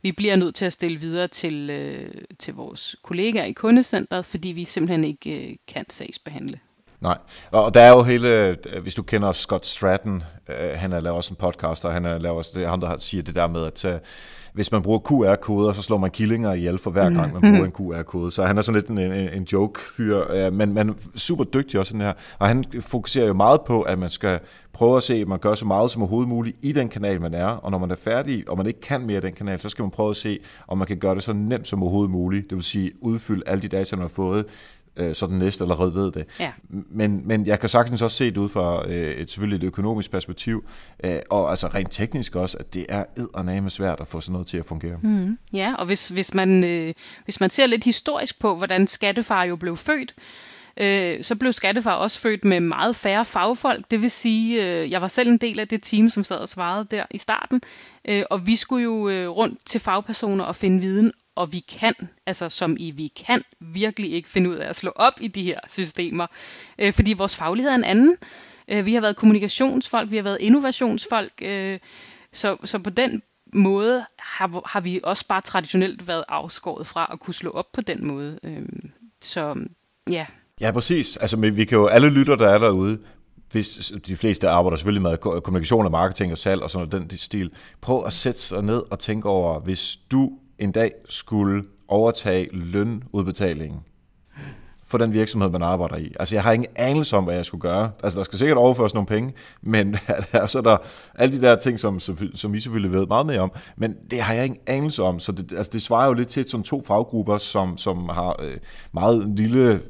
[0.03, 4.49] vi bliver nødt til at stille videre til, øh, til vores kollegaer i kundecentret, fordi
[4.49, 6.59] vi simpelthen ikke øh, kan sagsbehandle.
[7.01, 7.19] Nej,
[7.53, 11.17] og der er jo hele, øh, hvis du kender Scott Stratton, øh, han har lavet
[11.17, 13.67] også en podcast, og han har lavet også, det ham, der siger det der med,
[13.67, 14.01] at øh,
[14.55, 17.73] hvis man bruger QR-koder, så slår man killinger ihjel for hver gang, man bruger en
[17.73, 18.31] QR-kode.
[18.31, 22.01] Så han er sådan lidt en, en, en joke-fyr, men, men super dygtig også sådan
[22.01, 22.13] her.
[22.39, 24.39] Og han fokuserer jo meget på, at man skal
[24.73, 27.35] prøve at se, at man gør så meget som overhovedet muligt i den kanal, man
[27.35, 27.47] er.
[27.47, 29.83] Og når man er færdig, og man ikke kan mere i den kanal, så skal
[29.83, 30.39] man prøve at se,
[30.69, 32.51] om man kan gøre det så nemt som overhovedet muligt.
[32.51, 34.45] Det vil sige, udfylde alle de data, man har fået,
[34.97, 36.25] øh, så den næste allerede ved det.
[36.41, 36.53] Ja.
[36.69, 40.11] Men, men jeg kan sagtens også se det ud fra øh, et selvfølgelig et økonomisk
[40.11, 40.65] perspektiv,
[41.05, 44.47] øh, og altså rent teknisk også, at det er eddermame svært at få sådan noget
[44.47, 44.97] til at fungere.
[45.03, 45.39] Mm.
[45.53, 49.57] Ja, og hvis, hvis, man, øh, hvis man ser lidt historisk på, hvordan skattefar jo
[49.57, 50.15] blev født,
[50.77, 53.91] øh, så blev Skattefar også født med meget færre fagfolk.
[53.91, 56.49] Det vil sige, øh, jeg var selv en del af det team, som sad og
[56.49, 57.61] svarede der i starten.
[58.09, 61.95] Øh, og vi skulle jo øh, rundt til fagpersoner og finde viden og vi kan,
[62.27, 65.43] altså som i vi kan virkelig ikke finde ud af at slå op i de
[65.43, 66.27] her systemer,
[66.79, 68.17] øh, fordi vores faglighed er en anden.
[68.69, 71.79] Øh, vi har været kommunikationsfolk, vi har været innovationsfolk, øh,
[72.33, 77.21] så, så på den måde har, har vi også bare traditionelt været afskåret fra at
[77.21, 78.39] kunne slå op på den måde.
[78.43, 78.63] Øh,
[79.21, 79.55] så
[80.11, 80.27] ja.
[80.61, 81.17] Ja, præcis.
[81.17, 82.99] Altså, vi kan jo, alle lytter, der er derude,
[83.51, 87.19] hvis de fleste arbejder selvfølgelig med kommunikation og marketing og salg og sådan noget, den
[87.19, 87.51] stil.
[87.81, 93.81] Prøv at sætte sig ned og tænke over, hvis du en dag skulle overtage lønudbetalingen
[94.87, 96.13] for den virksomhed, man arbejder i.
[96.21, 97.91] Altså, jeg har ingen anelse om, hvad jeg skulle gøre.
[98.03, 99.97] Altså, der skal sikkert overføres nogle penge, men
[100.47, 100.77] så er der
[101.15, 104.21] alle de der ting, som, som, som I selvfølgelig ved meget mere om, men det
[104.21, 105.21] har jeg ingen anelse om.
[105.21, 108.57] Så det, altså, det svarer jo lidt til sådan to faggrupper, som, som har øh,
[108.93, 109.81] meget lille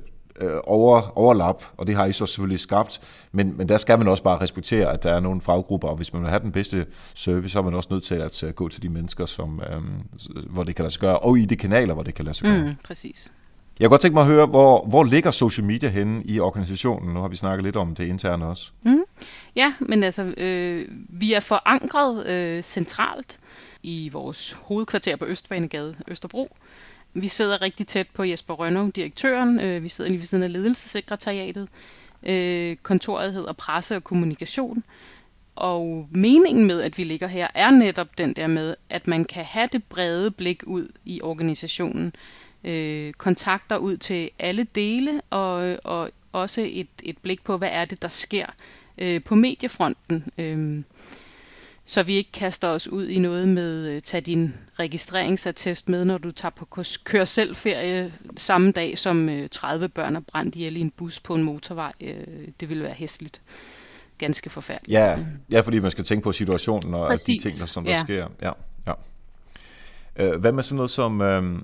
[0.40, 3.00] øh, over, overlap, og det har I så selvfølgelig skabt,
[3.32, 6.12] men, men der skal man også bare respektere, at der er nogle faggrupper, og hvis
[6.12, 8.68] man vil have den bedste service, så er man også nødt til at uh, gå
[8.68, 9.82] til de mennesker, som, øh,
[10.50, 12.44] hvor det kan lade sig gøre, og i de kanaler, hvor det kan lade sig
[12.44, 12.66] gøre.
[12.66, 13.32] Mm, præcis.
[13.80, 17.14] Jeg kunne godt tænke mig at høre, hvor, hvor ligger social media henne i organisationen?
[17.14, 18.72] Nu har vi snakket lidt om det interne også.
[18.82, 19.02] Mm.
[19.56, 23.40] Ja, men altså, øh, vi er forankret øh, centralt
[23.82, 26.56] i vores hovedkvarter på Østbanegade, Østerbro.
[27.14, 29.60] Vi sidder rigtig tæt på Jesper Rønnow, direktøren.
[29.60, 31.68] Øh, vi sidder lige ved siden af ledelsessekretariatet.
[32.22, 34.84] Øh, kontoret hedder Presse og Kommunikation.
[35.56, 39.44] Og meningen med, at vi ligger her, er netop den der med, at man kan
[39.44, 42.14] have det brede blik ud i organisationen.
[42.64, 47.84] Øh, kontakter ud til alle dele, og, og også et, et blik på, hvad er
[47.84, 48.46] det, der sker
[48.98, 50.24] øh, på mediefronten.
[50.38, 50.82] Øh,
[51.86, 56.18] så vi ikke kaster os ud i noget med øh, tage din registreringsattest med, når
[56.18, 60.76] du tager på kør selv ferie samme dag, som øh, 30 børn er brændt ihjel
[60.76, 61.92] i en bus på en motorvej.
[62.00, 63.42] Øh, det ville være hæsligt.
[64.18, 64.92] Ganske forfærdeligt.
[64.92, 65.18] Ja,
[65.50, 67.24] ja, fordi man skal tænke på situationen og Præcis.
[67.24, 68.00] de ting, der, som der ja.
[68.00, 68.28] sker.
[68.42, 68.50] Ja,
[68.86, 68.92] ja.
[70.16, 71.20] Øh, hvad med sådan noget som...
[71.20, 71.60] Øh, øh,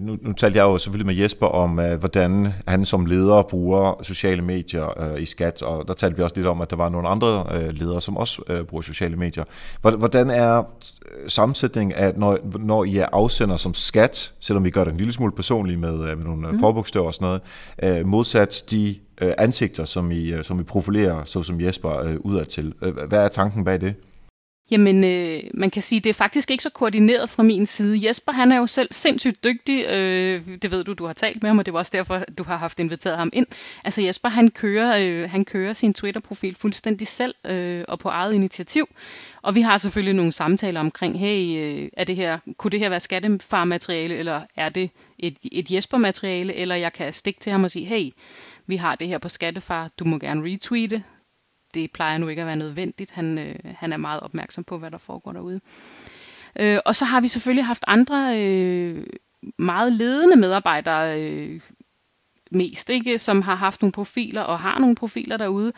[0.00, 4.00] nu, nu talte jeg jo selvfølgelig med Jesper om, øh, hvordan han som leder bruger
[4.02, 6.88] sociale medier øh, i skat, og der talte vi også lidt om, at der var
[6.88, 9.44] nogle andre øh, ledere, som også øh, bruger sociale medier.
[9.80, 14.84] Hvordan er øh, sammensætningen af, når, når I er afsender som skat, selvom vi gør
[14.84, 16.60] det en lille smule personligt med, øh, med nogle mm.
[16.60, 17.40] forbogstaver og sådan
[17.82, 21.98] noget, øh, modsat de øh, ansigter, som I, øh, som I profilerer, så som Jesper
[21.98, 22.74] øh, udad til.
[23.08, 23.94] Hvad er tanken bag det?
[24.70, 28.08] Jamen, øh, man kan sige, det er faktisk ikke så koordineret fra min side.
[28.08, 29.86] Jesper, han er jo selv sindssygt dygtig.
[29.86, 32.42] Øh, det ved du, du har talt med ham, og det var også derfor, du
[32.42, 33.46] har haft inviteret ham ind.
[33.84, 38.34] Altså Jesper, han kører, øh, han kører sin Twitter-profil fuldstændig selv øh, og på eget
[38.34, 38.88] initiativ.
[39.42, 42.88] Og vi har selvfølgelig nogle samtaler omkring, hey, øh, er det her, kunne det her
[42.88, 47.70] være skattefarmateriale, eller er det et, et Jesper-materiale, eller jeg kan stikke til ham og
[47.70, 48.10] sige, hey,
[48.66, 51.02] vi har det her på Skattefar, du må gerne retweete,
[51.74, 53.10] det plejer nu ikke at være nødvendigt.
[53.10, 55.60] Han, øh, han er meget opmærksom på, hvad der foregår derude.
[56.60, 59.06] Øh, og så har vi selvfølgelig haft andre øh,
[59.58, 61.60] meget ledende medarbejdere øh,
[62.50, 63.18] mest, ikke?
[63.18, 65.72] som har haft nogle profiler og har nogle profiler derude,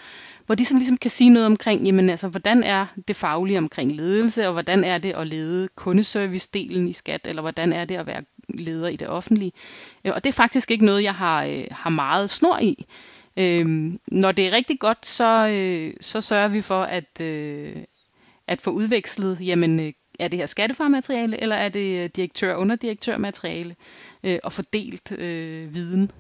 [0.47, 3.93] hvor de sådan ligesom kan sige noget omkring, jamen altså, hvordan er det faglige omkring
[3.93, 8.07] ledelse, og hvordan er det at lede kundeservice-delen i skat, eller hvordan er det at
[8.07, 9.53] være leder i det offentlige.
[10.05, 12.87] Øh, og det er faktisk ikke noget, jeg har, øh, har meget snor i.
[13.37, 17.77] Øhm, når det er rigtig godt, så, øh, så sørger vi for at, øh,
[18.47, 23.77] at få udvekslet, jamen øh, er det her skattefarmateriale, eller er det øh, direktør-underdirektør-materiale,
[24.25, 26.11] øh, og fordelt øh, viden.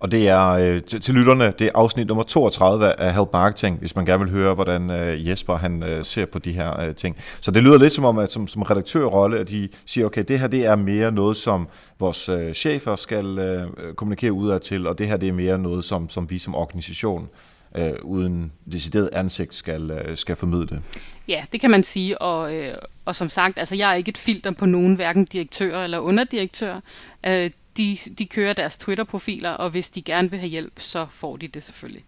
[0.00, 3.78] Og det er øh, til, til lytterne, det er afsnit nummer 32 af Help Marketing,
[3.78, 6.94] hvis man gerne vil høre, hvordan øh, Jesper han øh, ser på de her øh,
[6.94, 7.16] ting.
[7.40, 10.38] Så det lyder lidt som om, at som, som redaktørrolle, at de siger, okay, det
[10.38, 14.98] her det er mere noget, som vores øh, chefer skal øh, kommunikere udad til, og
[14.98, 17.28] det her det er mere noget, som, som vi som organisation
[17.76, 20.82] øh, uden decideret ansigt skal, øh, skal formidle.
[21.28, 24.18] Ja, det kan man sige, og, øh, og som sagt, altså jeg er ikke et
[24.18, 26.80] filter på nogen, hverken direktør eller underdirektør.
[27.26, 31.36] Øh, de, de kører deres Twitter-profiler, og hvis de gerne vil have hjælp, så får
[31.36, 32.04] de det selvfølgelig.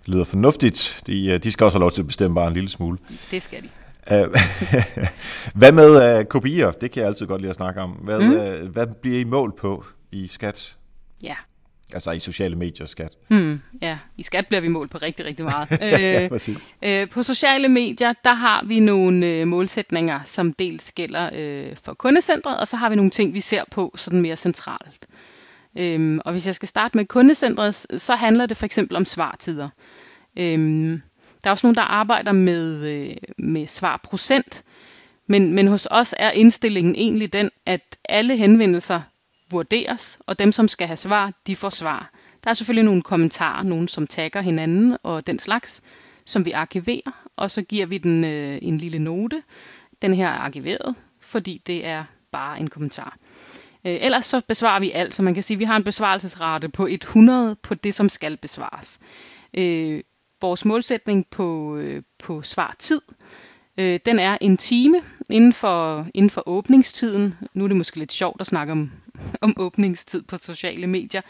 [0.00, 1.02] Det lyder fornuftigt.
[1.06, 2.98] De, øh, de skal også have lov til at bestemme bare en lille smule.
[3.30, 3.68] Det skal de.
[4.12, 4.28] Øh,
[5.60, 6.70] hvad med uh, kopier?
[6.70, 7.90] Det kan jeg altid godt lide at snakke om.
[7.90, 8.64] Hvad, mm.
[8.64, 10.76] uh, hvad bliver I mål på i skat?
[11.22, 11.36] Ja,
[11.92, 13.12] Altså i sociale medier skat.
[13.28, 15.70] Hmm, ja, i skat bliver vi målt på rigtig, rigtig meget.
[15.80, 16.74] ja, øh, præcis.
[16.82, 21.94] Øh, på sociale medier, der har vi nogle øh, målsætninger, som dels gælder øh, for
[21.94, 25.06] kundecentret, og så har vi nogle ting, vi ser på sådan mere centralt.
[25.78, 29.68] Øhm, og hvis jeg skal starte med kundecentret, så handler det for eksempel om svartider.
[30.36, 31.02] Øhm,
[31.44, 34.64] der er også nogen, der arbejder med, øh, med svarprocent,
[35.26, 39.00] men, men hos os er indstillingen egentlig den, at alle henvendelser
[39.50, 42.10] vurderes, og dem, som skal have svar, de får svar.
[42.44, 45.82] Der er selvfølgelig nogle kommentarer, nogen som tagger hinanden og den slags,
[46.24, 49.42] som vi arkiverer, og så giver vi den øh, en lille note.
[50.02, 53.16] Den her er arkiveret, fordi det er bare en kommentar.
[53.86, 56.68] Øh, ellers så besvarer vi alt, så man kan sige, at vi har en besvarelsesrate
[56.68, 59.00] på 100 på det, som skal besvares.
[59.54, 60.02] Øh,
[60.40, 63.00] vores målsætning på, øh, på svartid,
[63.78, 67.34] øh, den er en time inden for, inden for åbningstiden.
[67.54, 68.90] Nu er det måske lidt sjovt at snakke om,
[69.42, 71.22] om åbningstid på sociale medier.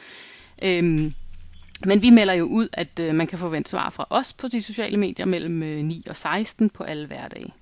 [0.63, 1.15] Øhm,
[1.87, 4.63] men vi melder jo ud, at øh, man kan forvente svar fra os på de
[4.63, 7.55] sociale medier mellem øh, 9 og 16 på alle hverdage.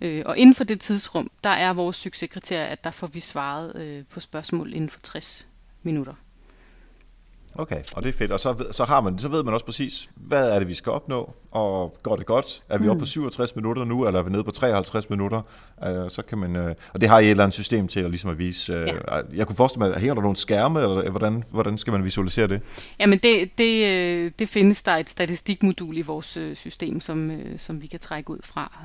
[0.00, 3.76] Øh, og inden for det tidsrum, der er vores succeskriterie, at der får vi svaret
[3.76, 5.46] øh, på spørgsmål inden for 60
[5.82, 6.14] minutter.
[7.54, 8.32] Okay, og det er fedt.
[8.32, 10.92] Og så, så, har man, så ved man også præcis, hvad er det, vi skal
[10.92, 12.62] opnå, og går det godt?
[12.68, 12.90] Er vi mm.
[12.90, 15.42] oppe på 67 minutter nu, eller er vi nede på 53 minutter?
[15.86, 18.10] Uh, så kan man, uh, og det har I et eller andet system til at,
[18.10, 18.82] ligesom at vise.
[18.82, 18.92] Uh, ja.
[19.34, 22.60] Jeg kunne forestille mig, hænger der nogle skærme, eller hvordan, hvordan skal man visualisere det?
[22.98, 28.00] Jamen det, det, det findes der et statistikmodul i vores system, som, som vi kan
[28.00, 28.84] trække ud fra.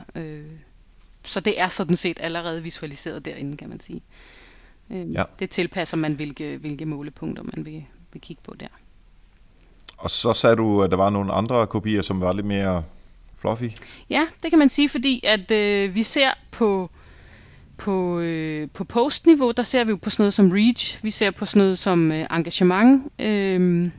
[1.23, 4.01] Så det er sådan set allerede visualiseret derinde, kan man sige.
[4.89, 5.23] Ja.
[5.39, 7.85] Det tilpasser man, hvilke, hvilke målepunkter man vil,
[8.17, 8.67] vil kigge på der.
[9.97, 12.83] Og så sagde du, at der var nogle andre kopier, som var lidt mere
[13.37, 13.69] fluffy?
[14.09, 16.89] Ja, det kan man sige, fordi at øh, vi ser på
[17.77, 21.31] på, øh, på postniveau, der ser vi jo på sådan noget som reach, vi ser
[21.31, 23.89] på sådan noget som øh, engagement, øh,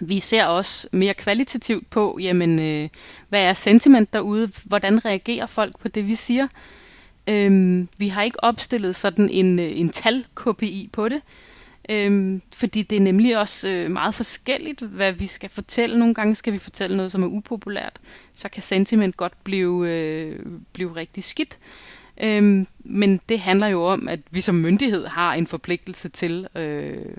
[0.00, 2.88] vi ser også mere kvalitativt på, jamen, øh,
[3.28, 6.46] hvad er sentiment derude, hvordan reagerer folk på det, vi siger.
[7.26, 11.22] Øh, vi har ikke opstillet sådan en, øh, en tal-KPI på det,
[11.90, 15.98] Øhm, fordi det er nemlig også øh, meget forskelligt, hvad vi skal fortælle.
[15.98, 18.00] Nogle gange skal vi fortælle noget, som er upopulært.
[18.34, 20.38] Så kan sentiment godt blive, øh,
[20.72, 21.58] blive rigtig skidt.
[22.22, 27.16] Øhm, men det handler jo om, at vi som myndighed har en forpligtelse til øh,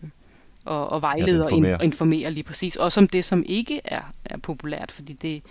[0.67, 2.75] at, at vejlede ja, og informere lige præcis.
[2.75, 4.91] Også om det, som ikke er, er populært.
[4.91, 5.43] Fordi det,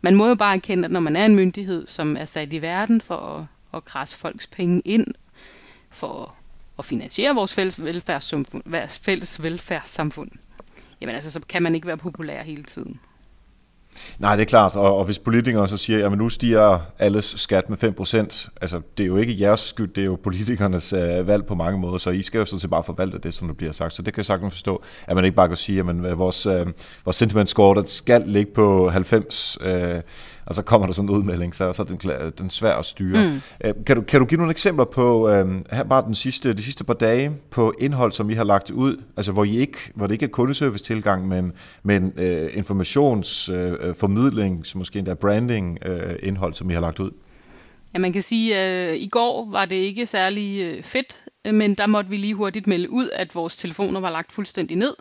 [0.00, 2.62] man må jo bare erkende, at når man er en myndighed, som er sat i
[2.62, 5.06] verden for at, at krasse folks penge ind,
[5.90, 6.34] for
[6.76, 8.62] og finansiere vores fælles velfærdssamfund,
[9.02, 10.30] fælles velfærdssamfund,
[11.00, 13.00] jamen altså, så kan man ikke være populær hele tiden.
[14.18, 17.70] Nej, det er klart, og, og hvis politikere så siger, at nu stiger alles skat
[17.70, 21.46] med 5%, altså det er jo ikke jeres skyld, det er jo politikernes øh, valg
[21.46, 23.72] på mange måder, så I skal jo sådan set bare forvalte det, som der bliver
[23.72, 23.94] sagt.
[23.94, 26.18] Så det kan jeg sagtens forstå, at man ikke bare kan sige, at man, øh,
[26.18, 26.62] vores, øh,
[27.04, 30.00] vores sentiment score, der skal ligge på 90, øh,
[30.46, 31.98] og så kommer der sådan en udmelding, så, så er den,
[32.38, 33.28] den svær at styre.
[33.28, 33.40] Mm.
[33.64, 36.62] Øh, kan, du, kan du give nogle eksempler på, øh, her bare den sidste, de
[36.62, 40.06] sidste par dage, på indhold, som I har lagt ud, altså hvor, I ikke, hvor
[40.06, 41.52] det ikke er kundeservice-tilgang, men,
[41.82, 47.10] men øh, informationsformidling, øh, måske endda branding-indhold, øh, som I har lagt ud?
[47.94, 51.74] Ja, man kan sige, at øh, i går var det ikke særlig øh, fedt, men
[51.74, 54.94] der måtte vi lige hurtigt melde ud, at vores telefoner var lagt fuldstændig ned.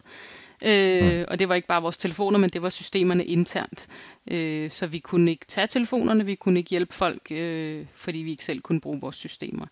[0.63, 0.69] Mm.
[0.69, 1.25] Øh, mm.
[1.27, 3.87] Og det var ikke bare vores telefoner, men det var systemerne internt.
[4.31, 8.31] Øh, så vi kunne ikke tage telefonerne, vi kunne ikke hjælpe folk, øh, fordi vi
[8.31, 9.65] ikke selv kunne bruge vores systemer.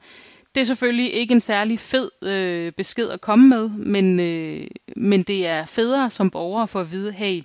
[0.55, 5.23] Det er selvfølgelig ikke en særlig fed øh, besked at komme med, men, øh, men
[5.23, 7.41] det er federe som borger for at vide, hey,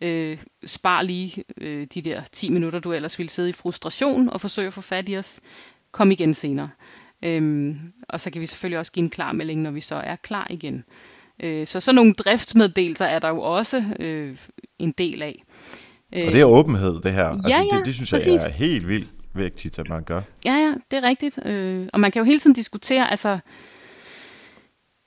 [0.00, 4.40] øh, spar lige øh, de der 10 minutter, du ellers ville sidde i frustration og
[4.40, 5.40] forsøge at få fat i os.
[5.92, 6.70] Kom igen senere.
[7.22, 10.16] Øhm, og så kan vi selvfølgelig også give en klar melding, når vi så er
[10.16, 10.84] klar igen.
[11.42, 14.36] Øh, så sådan nogle driftsmeddelelser er der jo også øh,
[14.78, 15.42] en del af.
[16.12, 17.24] Og det er åbenhed, det her.
[17.24, 18.32] Ja, altså, det, det, det synes præcis.
[18.32, 20.20] jeg er helt vildt vigtigt, at man gør.
[20.44, 21.46] Ja, ja, det er rigtigt.
[21.46, 23.38] Øh, og man kan jo hele tiden diskutere, altså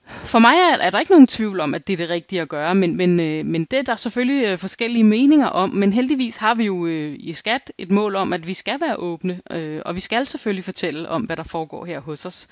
[0.08, 2.48] for mig er, er der ikke nogen tvivl om, at det er det rigtige at
[2.48, 5.70] gøre, men, men, øh, men det er der selvfølgelig øh, forskellige meninger om.
[5.70, 8.96] Men heldigvis har vi jo øh, i skat et mål om, at vi skal være
[8.96, 12.48] åbne, øh, og vi skal selvfølgelig fortælle om, hvad der foregår her hos os.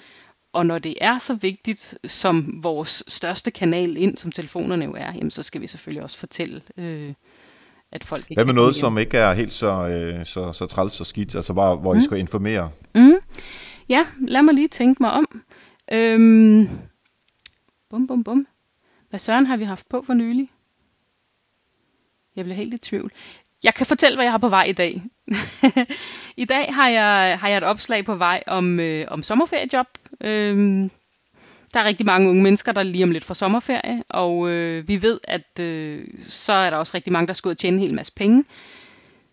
[0.54, 5.12] Og når det er så vigtigt som vores største kanal ind, som telefonerne jo er,
[5.12, 7.14] jamen, så skal vi selvfølgelig også fortælle, øh,
[7.92, 11.00] at folk ikke Hvad med noget, som ikke er helt så, øh, så, så træls
[11.00, 11.98] og skidt, altså bare, hvor mm.
[11.98, 12.70] I skal informere?
[12.94, 13.14] Mm.
[13.88, 15.42] Ja, lad mig lige tænke mig om.
[15.92, 16.68] Øhm,
[17.90, 18.46] bum, bum, bum.
[19.10, 20.50] Hvad søren har vi haft på for nylig?
[22.36, 23.12] Jeg bliver helt i tvivl.
[23.64, 25.02] Jeg kan fortælle, hvad jeg har på vej i dag.
[26.36, 29.86] I dag har jeg, har jeg et opslag på vej om, øh, om sommerferiejob.
[30.20, 30.90] Øhm,
[31.74, 35.02] der er rigtig mange unge mennesker, der lige om lidt får sommerferie, og øh, vi
[35.02, 37.80] ved, at øh, så er der også rigtig mange, der skal ud og tjene en
[37.80, 38.44] hel masse penge.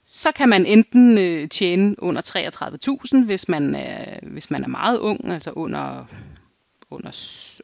[0.06, 2.22] Så kan man enten øh, tjene under
[3.16, 6.06] 33.000, hvis man, er, hvis man er meget ung, altså under,
[6.92, 7.12] under,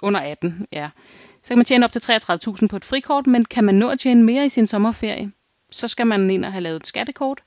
[0.01, 0.89] under 18, ja.
[1.43, 3.99] Så kan man tjene op til 33.000 på et frikort, men kan man nå at
[3.99, 5.31] tjene mere i sin sommerferie,
[5.71, 7.41] så skal man ind og have lavet et skattekort.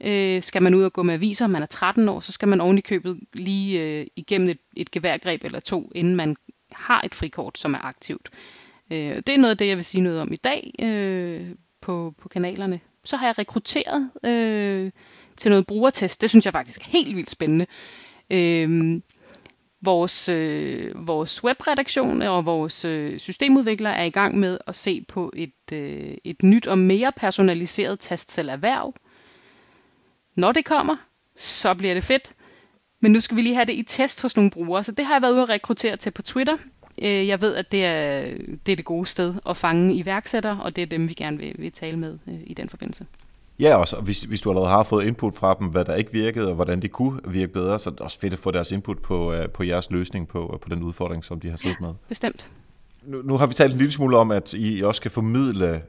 [0.00, 2.60] Øh, skal man ud og gå med aviser, man er 13 år, så skal man
[2.60, 6.36] oven i købet lige øh, igennem et, et geværgreb eller to, inden man
[6.72, 8.30] har et frikort, som er aktivt.
[8.90, 11.48] Øh, det er noget af det, jeg vil sige noget om i dag øh,
[11.80, 12.80] på, på kanalerne.
[13.04, 14.90] Så har jeg rekrutteret øh,
[15.36, 16.20] til noget brugertest.
[16.20, 17.66] Det synes jeg faktisk er helt vildt spændende.
[18.30, 19.00] Øh,
[19.86, 25.32] vores, øh, vores webredaktion og vores øh, systemudvikler er i gang med at se på
[25.36, 28.94] et, øh, et nyt og mere personaliseret tastselerhverv.
[30.34, 30.96] Når det kommer,
[31.36, 32.32] så bliver det fedt.
[33.00, 35.14] Men nu skal vi lige have det i test hos nogle brugere, så det har
[35.14, 36.56] jeg været ude at rekruttere til på Twitter.
[37.02, 38.20] Øh, jeg ved, at det er,
[38.66, 41.54] det er det gode sted at fange iværksættere, og det er dem, vi gerne vil,
[41.58, 43.06] vil tale med øh, i den forbindelse.
[43.60, 46.48] Ja, også hvis, hvis du allerede har fået input fra dem, hvad der ikke virkede,
[46.48, 48.98] og hvordan det kunne virke bedre, så er det også fedt at få deres input
[48.98, 51.94] på, uh, på jeres løsning på, på den udfordring, som de har siddet ja, med.
[52.08, 52.50] bestemt.
[53.02, 55.82] Nu, nu har vi talt en lille smule om, at I også skal formidle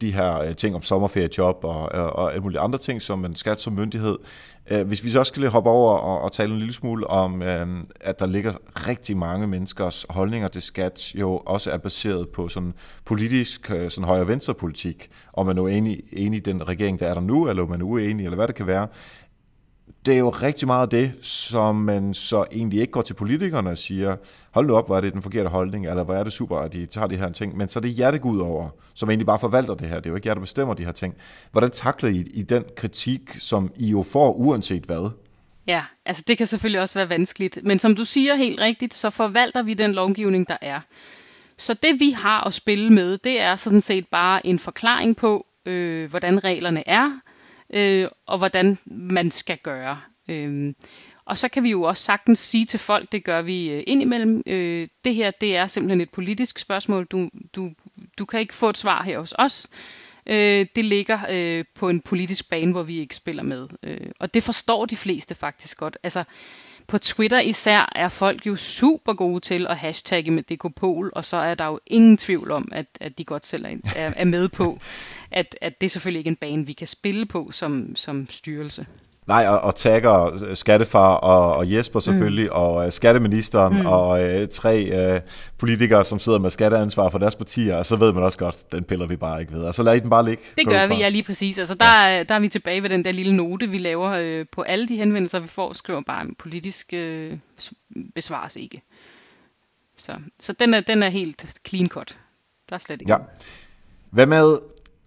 [0.00, 3.34] de her øh, ting om sommerferiejob og, og, og alle mulige andre ting, som man
[3.34, 4.18] skal som myndighed.
[4.70, 7.42] Øh, hvis vi så også skal hoppe over og, og tale en lille smule om,
[7.42, 8.52] øh, at der ligger
[8.88, 14.08] rigtig mange menneskers holdninger til skat, jo også er baseret på sådan politisk øh, sådan
[14.08, 17.62] højre-venstre politik, om man er enig, enig i den regering, der er der nu, eller
[17.62, 18.88] om man er uenig, eller hvad det kan være
[20.06, 23.78] det er jo rigtig meget det, som man så egentlig ikke går til politikerne og
[23.78, 24.16] siger,
[24.50, 26.72] hold nu op, hvor er det den forkerte holdning, eller hvor er det super, at
[26.72, 29.10] de tager de her ting, men så er det jer, det går ud over, som
[29.10, 29.96] egentlig bare forvalter det her.
[29.96, 31.14] Det er jo ikke jer, der bestemmer de her ting.
[31.52, 35.10] Hvordan takler I, I den kritik, som I jo får uanset hvad?
[35.66, 39.10] Ja, altså det kan selvfølgelig også være vanskeligt, men som du siger helt rigtigt, så
[39.10, 40.80] forvalter vi den lovgivning, der er.
[41.58, 45.46] Så det vi har at spille med, det er sådan set bare en forklaring på,
[45.66, 47.10] øh, hvordan reglerne er,
[47.72, 50.00] øh, og hvordan man skal gøre.
[50.28, 50.74] Øh,
[51.24, 54.42] Og så kan vi jo også sagtens sige til folk, det gør vi øh, indimellem,
[54.46, 57.04] øh, det her det er simpelthen et politisk spørgsmål.
[57.04, 57.70] Du, du,
[58.18, 59.68] du kan ikke få et svar her hos os.
[60.26, 63.68] Øh, det ligger øh, på en politisk bane, hvor vi ikke spiller med.
[63.82, 65.98] Øh, og det forstår de fleste faktisk godt.
[66.02, 66.24] Altså,
[66.88, 71.36] på Twitter især er folk jo super gode til at hashtagge med dekopol, og så
[71.36, 74.78] er der jo ingen tvivl om, at, at de godt selv er, er med på,
[75.30, 78.86] at, at det selvfølgelig ikke er en bane, vi kan spille på som, som styrelse.
[79.26, 82.52] Nej, og, og tagger skattefar og, og Jesper selvfølgelig, mm.
[82.52, 83.86] og uh, skatteministeren mm.
[83.86, 85.20] og uh, tre uh,
[85.58, 88.84] politikere, som sidder med skatteansvar for deres partier, og så ved man også godt, den
[88.84, 89.62] piller vi bare ikke ved.
[89.62, 90.42] Og så lad I den bare ligge.
[90.58, 91.58] Det gør vi, ja lige præcis.
[91.58, 92.22] Altså der, ja.
[92.22, 94.96] der er vi tilbage ved den der lille note, vi laver uh, på alle de
[94.96, 97.38] henvendelser, vi får, skriver bare politisk uh,
[98.14, 98.82] besvares ikke.
[99.96, 102.18] Så, så den, er, den er helt clean cut.
[102.68, 103.18] Der er slet ikke Ja.
[104.10, 104.58] Hvad med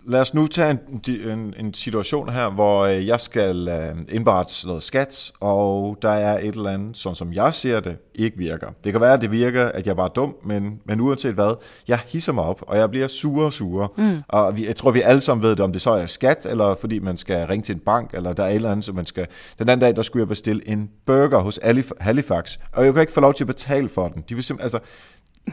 [0.08, 4.68] lad os nu tage en, en, en situation her, hvor øh, jeg skal øh, indberette
[4.68, 8.68] noget skat, og der er et eller andet, sådan som jeg ser det, ikke virker.
[8.84, 11.56] Det kan være, at det virker, at jeg bare er dum, men, men uanset hvad,
[11.88, 13.94] jeg hisser mig op, og jeg bliver sur og sur.
[13.98, 14.18] Mm.
[14.28, 16.76] Og vi, jeg tror, vi alle sammen ved det, om det så er skat, eller
[16.80, 19.06] fordi man skal ringe til en bank, eller der er et eller andet, som man
[19.06, 19.28] skal...
[19.60, 21.60] Den anden dag, der skulle jeg bestille en burger hos
[22.00, 24.24] Halifax, og jeg kan ikke få lov til at betale for den.
[24.30, 24.80] De vil simpelthen, altså,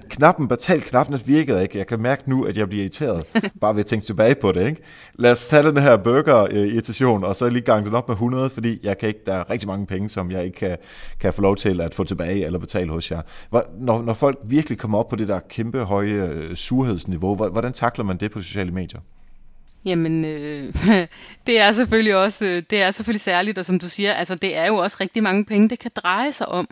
[0.09, 1.79] knappen, betal-knappen virkede ikke.
[1.79, 3.25] Jeg kan mærke nu, at jeg bliver irriteret,
[3.61, 4.67] bare ved at tænke tilbage på det.
[4.67, 4.83] Ikke?
[5.15, 8.79] Lad os tage den her burger-irritation, og så lige gange den op med 100, fordi
[8.83, 10.77] jeg kan ikke, der er rigtig mange penge, som jeg ikke kan,
[11.21, 13.23] kan få lov til at få tilbage eller betale hos jer.
[13.81, 18.05] Når, når folk virkelig kommer op på det der kæmpe høje øh, surhedsniveau, hvordan takler
[18.05, 19.01] man det på sociale medier?
[19.85, 20.75] Jamen, øh,
[21.47, 24.57] det er selvfølgelig også, øh, det er selvfølgelig særligt, og som du siger, altså det
[24.57, 26.69] er jo også rigtig mange penge, det kan dreje sig om.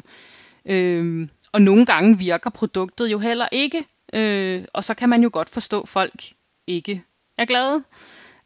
[0.66, 5.30] Øh, og nogle gange virker produktet jo heller ikke, øh, og så kan man jo
[5.32, 6.22] godt forstå, at folk
[6.66, 7.03] ikke
[7.38, 7.84] er glade.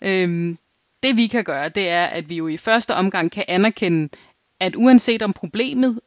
[0.02, 0.56] Øh,
[1.02, 4.08] det vi kan gøre, det er, at vi jo i første omgang kan anerkende,
[4.60, 6.00] at uanset om problemet,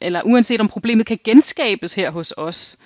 [0.00, 2.76] eller uanset om problemet kan genskabes her hos os,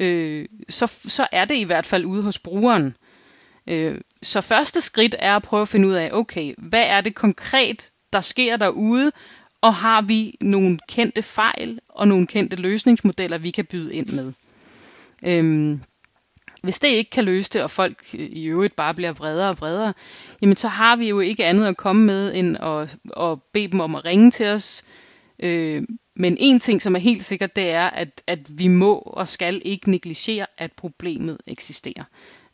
[0.00, 2.96] øh, så, så er det i hvert fald ude hos brugeren.
[3.66, 7.14] Øh, så første skridt er at prøve at finde ud af, okay, hvad er det
[7.14, 9.12] konkret, der sker derude,
[9.64, 14.32] og har vi nogle kendte fejl og nogle kendte løsningsmodeller, vi kan byde ind med.
[15.26, 15.80] Øhm,
[16.62, 19.60] hvis det ikke kan løse det, og folk øh, i øvrigt bare bliver vredere og
[19.60, 19.92] vredere,
[20.42, 23.80] jamen så har vi jo ikke andet at komme med, end at, at bede dem
[23.80, 24.84] om at ringe til os.
[25.38, 25.82] Øh,
[26.16, 29.62] men en ting, som er helt sikkert, det er, at, at vi må og skal
[29.64, 32.04] ikke negligere, at problemet eksisterer.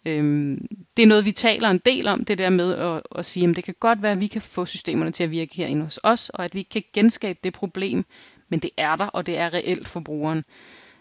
[0.07, 3.49] Øhm, det er noget, vi taler en del om, det der med at, at sige,
[3.49, 6.01] at det kan godt være, at vi kan få systemerne til at virke herinde hos
[6.03, 8.05] os, og at vi kan genskabe det problem,
[8.49, 10.45] men det er der, og det er reelt for brugeren.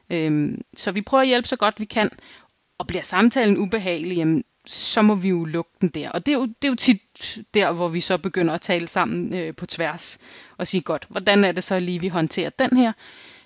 [0.10, 2.10] Øhm, så vi prøver at hjælpe så godt vi kan,
[2.78, 6.10] og bliver samtalen ubehagelig, jamen, så må vi jo lukke den der.
[6.10, 7.02] Og det er jo, det er jo tit
[7.54, 10.20] der, hvor vi så begynder at tale sammen øh, på tværs,
[10.58, 12.94] og sige, godt, hvordan er det så lige, vi håndterer den her?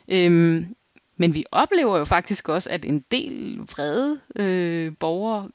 [0.07, 0.75] Øhm,
[1.17, 5.49] men vi oplever jo faktisk også, at en del vrede øh, borgere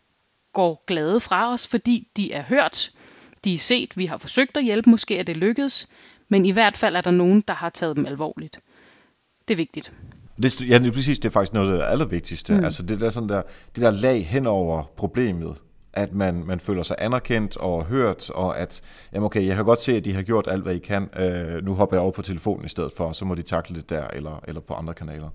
[0.53, 2.91] går glade fra os, fordi de er hørt,
[3.45, 5.89] de er set, vi har forsøgt at hjælpe, måske er det lykkedes,
[6.29, 8.61] men i hvert fald er der nogen, der har taget dem alvorligt.
[9.49, 9.93] Det er vigtigt.
[10.43, 12.55] Det, ja, det er præcis, det er faktisk noget af det allervigtigste.
[12.55, 12.65] Mm.
[12.65, 13.43] Altså det der, sådan der,
[13.75, 15.57] det der lag hen over problemet,
[15.99, 18.80] at man, man føler sig anerkendt og hørt, og at,
[19.12, 21.09] jamen okay, jeg kan godt se, at de har gjort alt, hvad I kan.
[21.18, 23.90] Øh, nu hopper jeg over på telefonen i stedet for, så må de takle det
[23.90, 25.28] der, eller, eller på andre kanaler.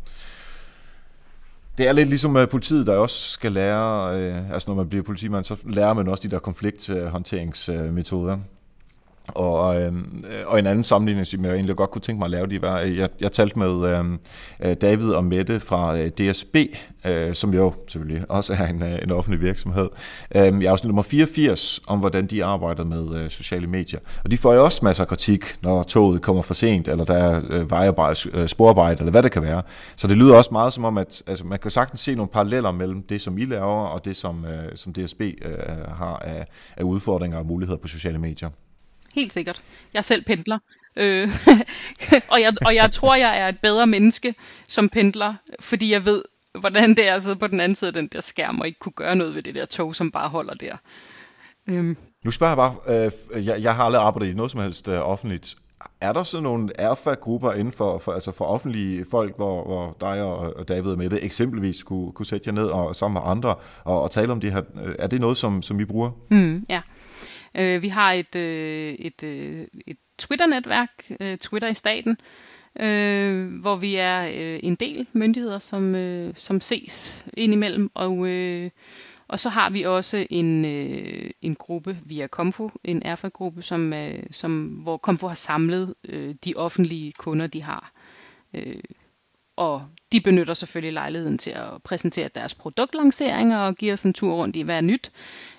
[1.78, 5.04] Det er lidt ligesom med politiet, der også skal lære, øh, altså når man bliver
[5.04, 8.38] politimand, så lærer man også de der konflikthåndteringsmetoder.
[9.28, 12.32] Og, øhm, øh, og en anden sammenligning, som jeg egentlig godt kunne tænke mig at
[12.32, 14.20] lave, det var, øh, jeg, jeg talte med øhm,
[14.66, 16.56] øh, David og Mette fra øh, DSB,
[17.08, 19.90] øh, som jo selvfølgelig også er en, øh, en offentlig virksomhed.
[20.36, 24.00] Øh, jeg er også nummer 84 om, hvordan de arbejder med øh, sociale medier.
[24.24, 27.18] Og de får jo også masser af kritik, når toget kommer for sent, eller der
[27.18, 29.62] er øh, vejarbejde, øh, sporarbejde, eller hvad det kan være.
[29.96, 32.72] Så det lyder også meget som om, at altså, man kan sagtens se nogle paralleller
[32.72, 35.58] mellem det, som I laver, og det, som, øh, som DSB øh,
[35.98, 36.48] har af,
[36.78, 38.50] af udfordringer og muligheder på sociale medier.
[39.14, 39.64] Helt sikkert.
[39.94, 40.60] Jeg selv pendler.
[40.96, 41.30] Øh,
[42.32, 44.36] og, jeg, og jeg tror, jeg er et bedre menneske
[44.68, 46.24] som pendler, fordi jeg ved,
[46.60, 48.80] hvordan det er at sidde på den anden side af den der skærm, og ikke
[48.80, 50.78] kunne gøre noget ved det der tog, som bare holder der.
[51.68, 51.98] Øhm.
[52.26, 53.06] Nu spørger jeg bare,
[53.36, 55.56] øh, jeg, jeg har aldrig arbejdet i noget som helst øh, offentligt.
[56.02, 60.24] Er der sådan nogle erfa-grupper inden for, for, altså for offentlige folk, hvor, hvor dig
[60.24, 63.56] og, og David og Mette eksempelvis kunne, kunne sætte jer ned og sammen med andre
[63.84, 64.62] og, og tale om det her?
[65.00, 66.12] Er det noget, som, som I bruger?
[66.32, 66.82] Mm, ja.
[67.56, 70.90] Øh, vi har et, øh, et, øh, et Twitter-netværk,
[71.20, 72.18] øh, Twitter i staten,
[72.80, 78.70] øh, hvor vi er øh, en del myndigheder, som, øh, som ses indimellem, og, øh,
[79.28, 84.24] Og så har vi også en, øh, en gruppe via Komfo, en erfa-gruppe, som, øh,
[84.32, 87.92] som, hvor Komfo har samlet øh, de offentlige kunder, de har.
[88.54, 88.84] Øh,
[89.56, 94.34] og de benytter selvfølgelig lejligheden til at præsentere deres produktlanceringer og give os en tur
[94.34, 95.12] rundt i, hvad er nyt.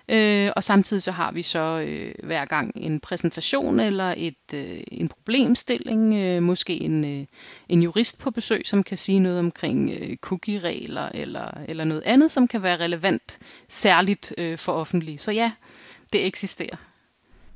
[0.09, 4.81] Øh, og samtidig så har vi så øh, hver gang en præsentation eller et, øh,
[4.93, 7.27] en problemstilling, øh, måske en, øh,
[7.69, 12.31] en jurist på besøg, som kan sige noget omkring øh, cookie-regler eller, eller noget andet,
[12.31, 13.39] som kan være relevant
[13.69, 15.19] særligt øh, for offentlige.
[15.19, 15.53] Så ja,
[16.13, 16.77] det eksisterer.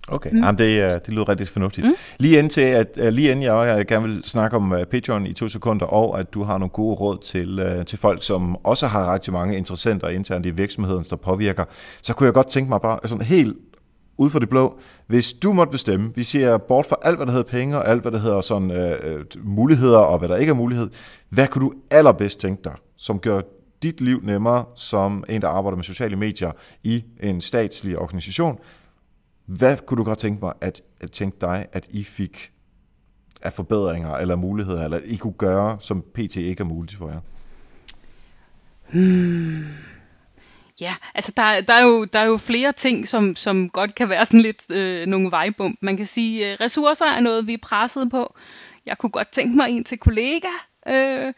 [0.08, 0.38] Okay, mm.
[0.38, 1.86] Jamen, det, øh, det lyder rigtig fornuftigt.
[1.86, 1.92] Mm.
[2.18, 5.86] Lige, indtil, at, uh, lige inden jeg gerne vil snakke om Patreon i to sekunder,
[5.86, 9.56] og at du har nogle gode råd til, til folk, som også har rigtig mange
[9.56, 11.64] interessenter internt i virksomheden, der påvirker,
[12.02, 13.56] så kunne jeg godt tænke mig bare sådan helt
[14.18, 17.32] ud for det blå, hvis du måtte bestemme, vi ser bort fra alt, hvad der
[17.32, 20.54] hedder penge, og alt, hvad der hedder sådan, uh, muligheder, og hvad der ikke er
[20.54, 20.88] mulighed,
[21.28, 23.40] hvad kunne du allerbedst tænke dig, som gør
[23.82, 26.52] dit liv nemmere som en, der arbejder med sociale medier
[26.82, 28.58] i en statslig organisation,
[29.48, 32.52] hvad kunne du godt tænke mig, at, at tænke dig, at I fik
[33.42, 37.08] af forbedringer eller muligheder, eller at I kunne gøre, som PT ikke er muligt for
[37.08, 37.20] jer?
[38.92, 39.64] Hmm.
[40.80, 44.08] Ja, altså der, der, er jo, der er jo flere ting, som, som godt kan
[44.08, 45.78] være sådan lidt øh, nogle vejbump.
[45.82, 48.34] Man kan sige, øh, ressourcer er noget, vi er presset på.
[48.86, 50.48] Jeg kunne godt tænke mig en til kollega.
[50.88, 51.32] Øh,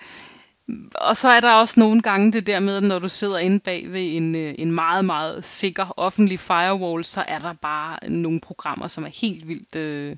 [0.94, 3.92] og så er der også nogle gange det der med, når du sidder inde bag
[3.92, 8.88] ved en, øh, en meget, meget sikker offentlig firewall, så er der bare nogle programmer,
[8.88, 10.16] som er helt vildt, øh,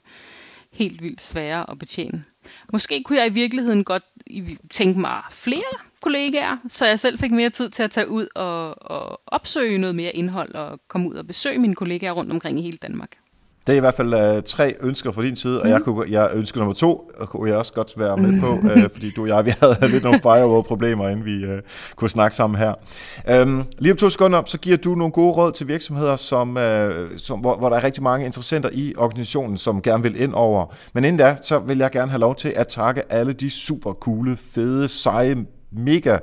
[0.72, 2.24] helt vildt svære at betjene.
[2.72, 4.02] Måske kunne jeg i virkeligheden godt
[4.70, 8.82] tænke mig flere kollegaer, så jeg selv fik mere tid til at tage ud og,
[8.90, 12.62] og opsøge noget mere indhold og komme ud og besøge mine kollegaer rundt omkring i
[12.62, 13.21] hele Danmark.
[13.66, 15.72] Det er i hvert fald uh, tre ønsker fra din side, og mm.
[15.72, 18.90] jeg, kunne, jeg ønsker nummer to, og kunne jeg også godt være med på, uh,
[18.94, 21.58] fordi du og jeg, vi havde lidt nogle firewall-problemer, inden vi uh,
[21.96, 22.74] kunne snakke sammen her.
[23.42, 26.62] Um, lige om to sekunder, så giver du nogle gode råd til virksomheder, som, uh,
[27.16, 30.74] som, hvor, hvor der er rigtig mange interessenter i organisationen, som gerne vil ind over.
[30.92, 33.92] Men inden da, så vil jeg gerne have lov til at takke alle de super
[33.92, 35.36] coole, fede, seje,
[35.72, 36.18] mega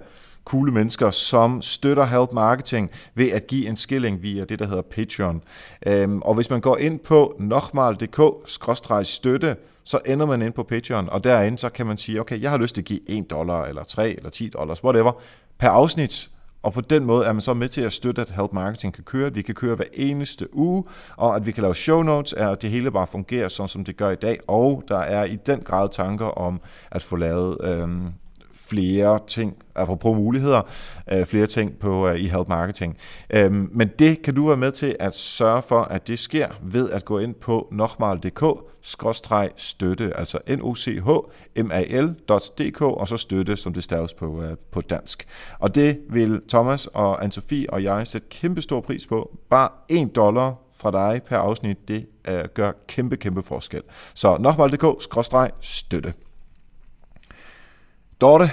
[0.50, 4.82] coole mennesker, som støtter Help Marketing ved at give en skilling via det, der hedder
[4.82, 5.42] Patreon.
[5.86, 11.24] Øhm, og hvis man går ind på nokmal.dk-støtte, så ender man ind på Patreon, og
[11.24, 13.84] derinde så kan man sige, okay, jeg har lyst til at give 1 dollar, eller
[13.84, 15.12] 3, eller 10 dollars, whatever,
[15.60, 16.30] per afsnit,
[16.64, 19.04] og på den måde er man så med til at støtte, at Help Marketing kan
[19.04, 20.84] køre, at vi kan køre hver eneste uge,
[21.18, 23.98] og at vi kan lave show notes, at det hele bare fungerer sådan, som det
[23.98, 24.40] gør i dag.
[24.48, 28.08] Og der er i den grad tanker om at få lavet øhm,
[28.70, 30.62] flere ting, apropos muligheder,
[31.12, 32.98] øh, flere ting på øh, i Help Marketing.
[33.30, 36.90] Øhm, men det kan du være med til at sørge for, at det sker ved
[36.90, 38.44] at gå ind på nokmal.dk
[39.56, 41.10] støtte, altså n o c h
[41.64, 45.28] m a l.dk og så støtte, som det staves på, øh, på dansk.
[45.60, 49.38] Og det vil Thomas og Anne-Sophie og jeg sætte kæmpe stor pris på.
[49.50, 53.82] Bare 1 dollar fra dig per afsnit, det øh, gør kæmpe, kæmpe forskel.
[54.14, 55.04] Så nokmal.dk
[55.62, 56.14] støtte.
[58.22, 58.52] Dorte,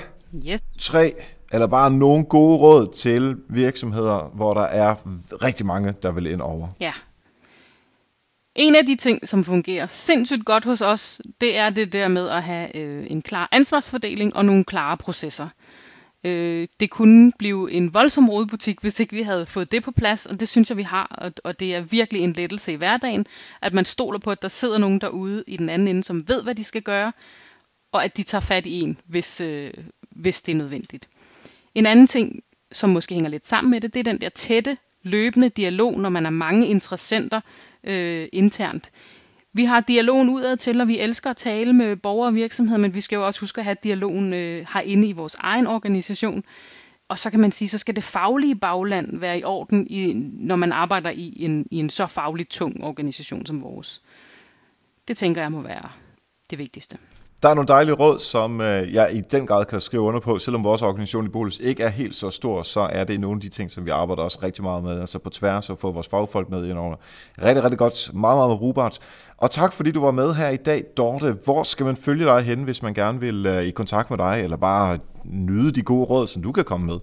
[0.48, 0.64] yes.
[0.78, 1.14] tre
[1.52, 4.94] eller bare nogle gode råd til virksomheder, hvor der er
[5.42, 6.68] rigtig mange, der vil ind over.
[6.80, 6.92] Ja.
[8.54, 12.28] En af de ting, som fungerer sindssygt godt hos os, det er det der med
[12.28, 15.48] at have øh, en klar ansvarsfordeling og nogle klare processer.
[16.24, 20.26] Øh, det kunne blive en voldsom rodebutik, hvis ikke vi havde fået det på plads,
[20.26, 23.26] og det synes jeg, vi har, og, og det er virkelig en lettelse i hverdagen,
[23.62, 26.42] at man stoler på, at der sidder nogen derude i den anden ende, som ved,
[26.42, 27.12] hvad de skal gøre,
[27.93, 29.72] og at de tager fat i en, hvis, øh,
[30.11, 31.09] hvis det er nødvendigt.
[31.74, 34.76] En anden ting, som måske hænger lidt sammen med det, det er den der tætte,
[35.03, 37.41] løbende dialog, når man er mange interessenter
[37.84, 38.91] øh, internt.
[39.53, 42.95] Vi har dialogen udad til, og vi elsker at tale med borgere og virksomheder, men
[42.95, 46.45] vi skal jo også huske at have dialogen øh, herinde i vores egen organisation.
[47.09, 50.57] Og så kan man sige, så skal det faglige bagland være i orden, i, når
[50.57, 54.03] man arbejder i en, i en så fagligt tung organisation som vores.
[55.09, 55.91] Det tænker jeg må være
[56.51, 56.99] det vigtigste.
[57.47, 60.38] Der er nogle dejlige råd, som øh, jeg i den grad kan skrive under på.
[60.38, 63.40] Selvom vores organisation i Bolus ikke er helt så stor, så er det nogle af
[63.40, 65.01] de ting, som vi arbejder også rigtig meget med.
[65.01, 66.97] Altså på tværs og få vores fagfolk med ind over.
[67.42, 68.14] Rigtig, rigtig godt.
[68.14, 68.99] Meget, meget brugbart.
[69.36, 71.36] Og tak fordi du var med her i dag, Dorte.
[71.44, 74.40] Hvor skal man følge dig hen, hvis man gerne vil øh, i kontakt med dig,
[74.44, 76.99] eller bare nyde de gode råd, som du kan komme med?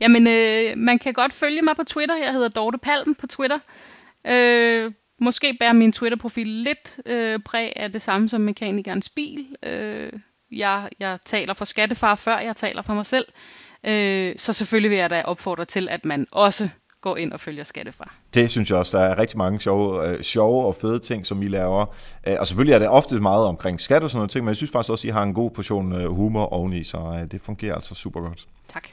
[0.00, 2.16] Jamen, øh, man kan godt følge mig på Twitter.
[2.16, 3.58] Jeg hedder Dorte Palm på Twitter.
[4.26, 9.46] Øh, Måske bærer min Twitter-profil lidt øh, præg af det samme som mekanikernes bil.
[9.62, 10.12] Øh,
[10.52, 13.26] jeg, jeg taler for skattefar, før jeg taler for mig selv.
[13.86, 16.68] Øh, så selvfølgelig vil jeg da opfordre til, at man også
[17.00, 18.14] går ind og følger Skattefar.
[18.34, 18.98] Det synes jeg også.
[18.98, 21.94] Der er rigtig mange sjove, øh, sjove og fede ting, som I laver.
[22.26, 24.56] Øh, og selvfølgelig er det ofte meget omkring skat og sådan noget ting, men jeg
[24.56, 27.40] synes faktisk også, at I har en god portion øh, humor oveni, så øh, det
[27.40, 28.46] fungerer altså super godt.
[28.68, 28.88] Tak.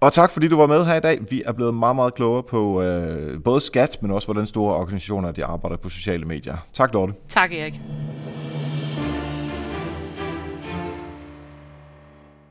[0.00, 1.18] Og tak fordi du var med her i dag.
[1.30, 5.32] Vi er blevet meget, meget klogere på øh, både skat, men også hvordan store organisationer
[5.32, 6.56] de arbejder på sociale medier.
[6.72, 7.12] Tak Dorte.
[7.28, 7.80] Tak Erik.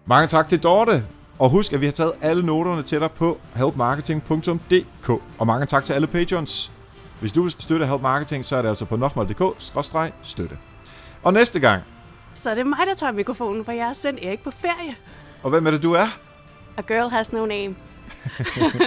[0.05, 1.03] Mange tak til Dorte.
[1.39, 5.09] Og husk, at vi har taget alle noterne til dig på helpmarketing.dk.
[5.39, 6.71] Og mange tak til alle patrons.
[7.19, 10.57] Hvis du vil støtte Help Marketing, så er det altså på nokmal.dk-støtte.
[11.23, 11.81] Og næste gang...
[12.35, 14.95] Så er det mig, der tager mikrofonen, for jeg har sendt Erik på ferie.
[15.43, 16.26] Og hvem er det, du er?
[16.77, 17.75] A girl has no name.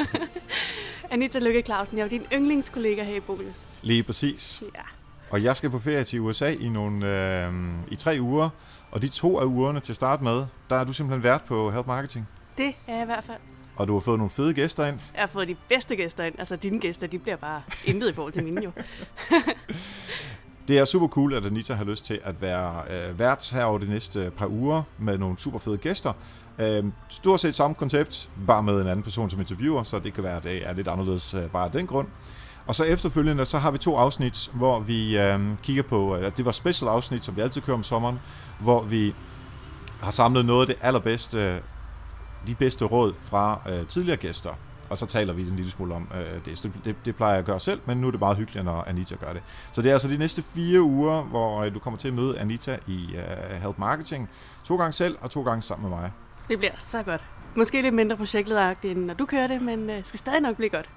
[1.10, 3.66] Anita Lykke Clausen, jeg er din yndlingskollega her i Bonus.
[3.82, 4.62] Lige præcis.
[4.74, 4.80] Ja.
[5.30, 7.06] Og jeg skal på ferie til USA i, nogle,
[7.46, 7.52] øh,
[7.88, 8.48] i tre uger.
[8.90, 11.86] Og de to af ugerne til start med, der er du simpelthen vært på Help
[11.86, 12.28] Marketing.
[12.58, 13.38] Det er jeg i hvert fald.
[13.76, 14.98] Og du har fået nogle fede gæster ind.
[15.14, 16.34] Jeg har fået de bedste gæster ind.
[16.38, 18.70] Altså dine gæster, de bliver bare intet i forhold til mine jo.
[20.68, 23.78] Det er super cool, at Anita har lyst til at være øh, vært her over
[23.78, 26.12] de næste par uger med nogle super fede gæster.
[26.60, 30.24] Øh, stort set samme koncept, bare med en anden person som interviewer, så det kan
[30.24, 32.08] være, at det er lidt anderledes øh, bare af den grund.
[32.66, 36.44] Og så efterfølgende, så har vi to afsnit, hvor vi øh, kigger på, øh, det
[36.44, 38.18] var special afsnit, som vi altid kører om sommeren,
[38.60, 39.14] hvor vi
[40.00, 41.60] har samlet noget af det allerbedste, øh,
[42.46, 44.50] de bedste råd fra øh, tidligere gæster.
[44.90, 46.58] Og så taler vi en lille smule om øh, det.
[46.58, 46.96] Så det, det.
[47.04, 49.32] Det plejer jeg at gøre selv, men nu er det meget hyggeligt, når Anita gør
[49.32, 49.42] det.
[49.72, 52.38] Så det er altså de næste fire uger, hvor øh, du kommer til at møde
[52.38, 54.28] Anita i øh, Help Marketing.
[54.64, 56.12] To gange selv og to gange sammen med mig.
[56.50, 57.24] Det bliver så godt.
[57.56, 60.68] Måske lidt mindre projektlederagtigt, end når du kører det, men øh, skal stadig nok blive
[60.70, 60.90] godt.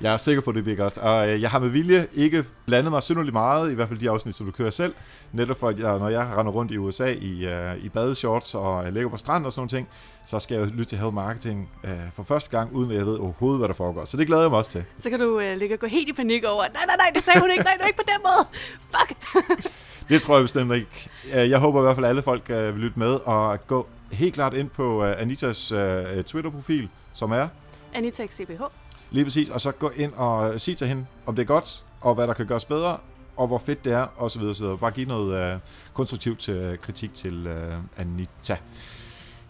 [0.00, 0.98] Jeg er sikker på, at det bliver godt.
[0.98, 4.10] Og øh, jeg har med vilje ikke blandet mig synderligt meget, i hvert fald de
[4.10, 4.94] afsnit, som du kører selv.
[5.32, 8.92] Netop for, at jeg, når jeg render rundt i USA i, uh, i badeshorts og
[8.92, 9.88] ligger på strand og sådan noget ting,
[10.26, 13.16] så skal jeg lytte til Help Marketing uh, for første gang, uden at jeg ved
[13.16, 14.04] overhovedet, hvad der foregår.
[14.04, 14.84] Så det glæder jeg mig også til.
[15.00, 17.22] Så kan du uh, ligge og gå helt i panik over, nej, nej, nej, det
[17.22, 18.46] sagde hun ikke, nej, det er ikke på den måde.
[18.94, 19.18] Fuck.
[20.10, 21.10] det tror jeg bestemt ikke.
[21.50, 24.34] Jeg håber i hvert fald, at alle folk uh, vil lytte med og gå helt
[24.34, 25.78] klart ind på uh, Anitas uh,
[26.26, 27.48] Twitter-profil, som er
[27.94, 28.62] Anita CBH.
[29.10, 32.14] Lige præcis, og så gå ind og sige til hende, om det er godt, og
[32.14, 32.96] hvad der kan gøres bedre,
[33.36, 34.54] og hvor fedt det er, og så videre.
[34.54, 35.60] Så bare give noget uh,
[35.94, 38.56] konstruktivt uh, kritik til uh, Anita.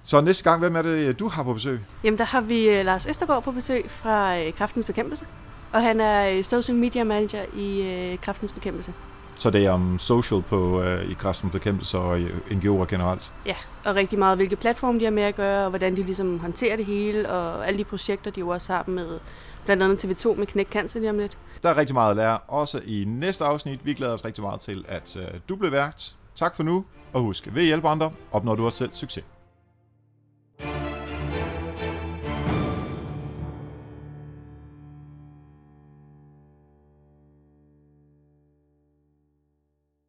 [0.04, 1.80] Så næste gang, hvem er det, du har på besøg?
[2.04, 5.26] Jamen, der har vi uh, Lars Østergaard på besøg fra Kraftens Bekæmpelse.
[5.72, 8.92] Og han er social media manager i Kraftens Bekæmpelse.
[9.38, 13.32] Så det er om social på, uh, i Kraftens Bekæmpelse og i NGO'er generelt?
[13.46, 16.38] Ja, og rigtig meget, hvilke platforme de har med at gøre, og hvordan de ligesom
[16.40, 19.18] håndterer det hele, og alle de projekter, de jo også har med
[19.64, 21.38] blandt andet TV2 med Knæk Cancer lige om lidt.
[21.62, 23.86] Der er rigtig meget at lære, også i næste afsnit.
[23.86, 26.14] Vi glæder os rigtig meget til, at uh, du bliver vært.
[26.34, 29.24] Tak for nu, og husk, ved at hjælpe andre, opnår du også selv succes.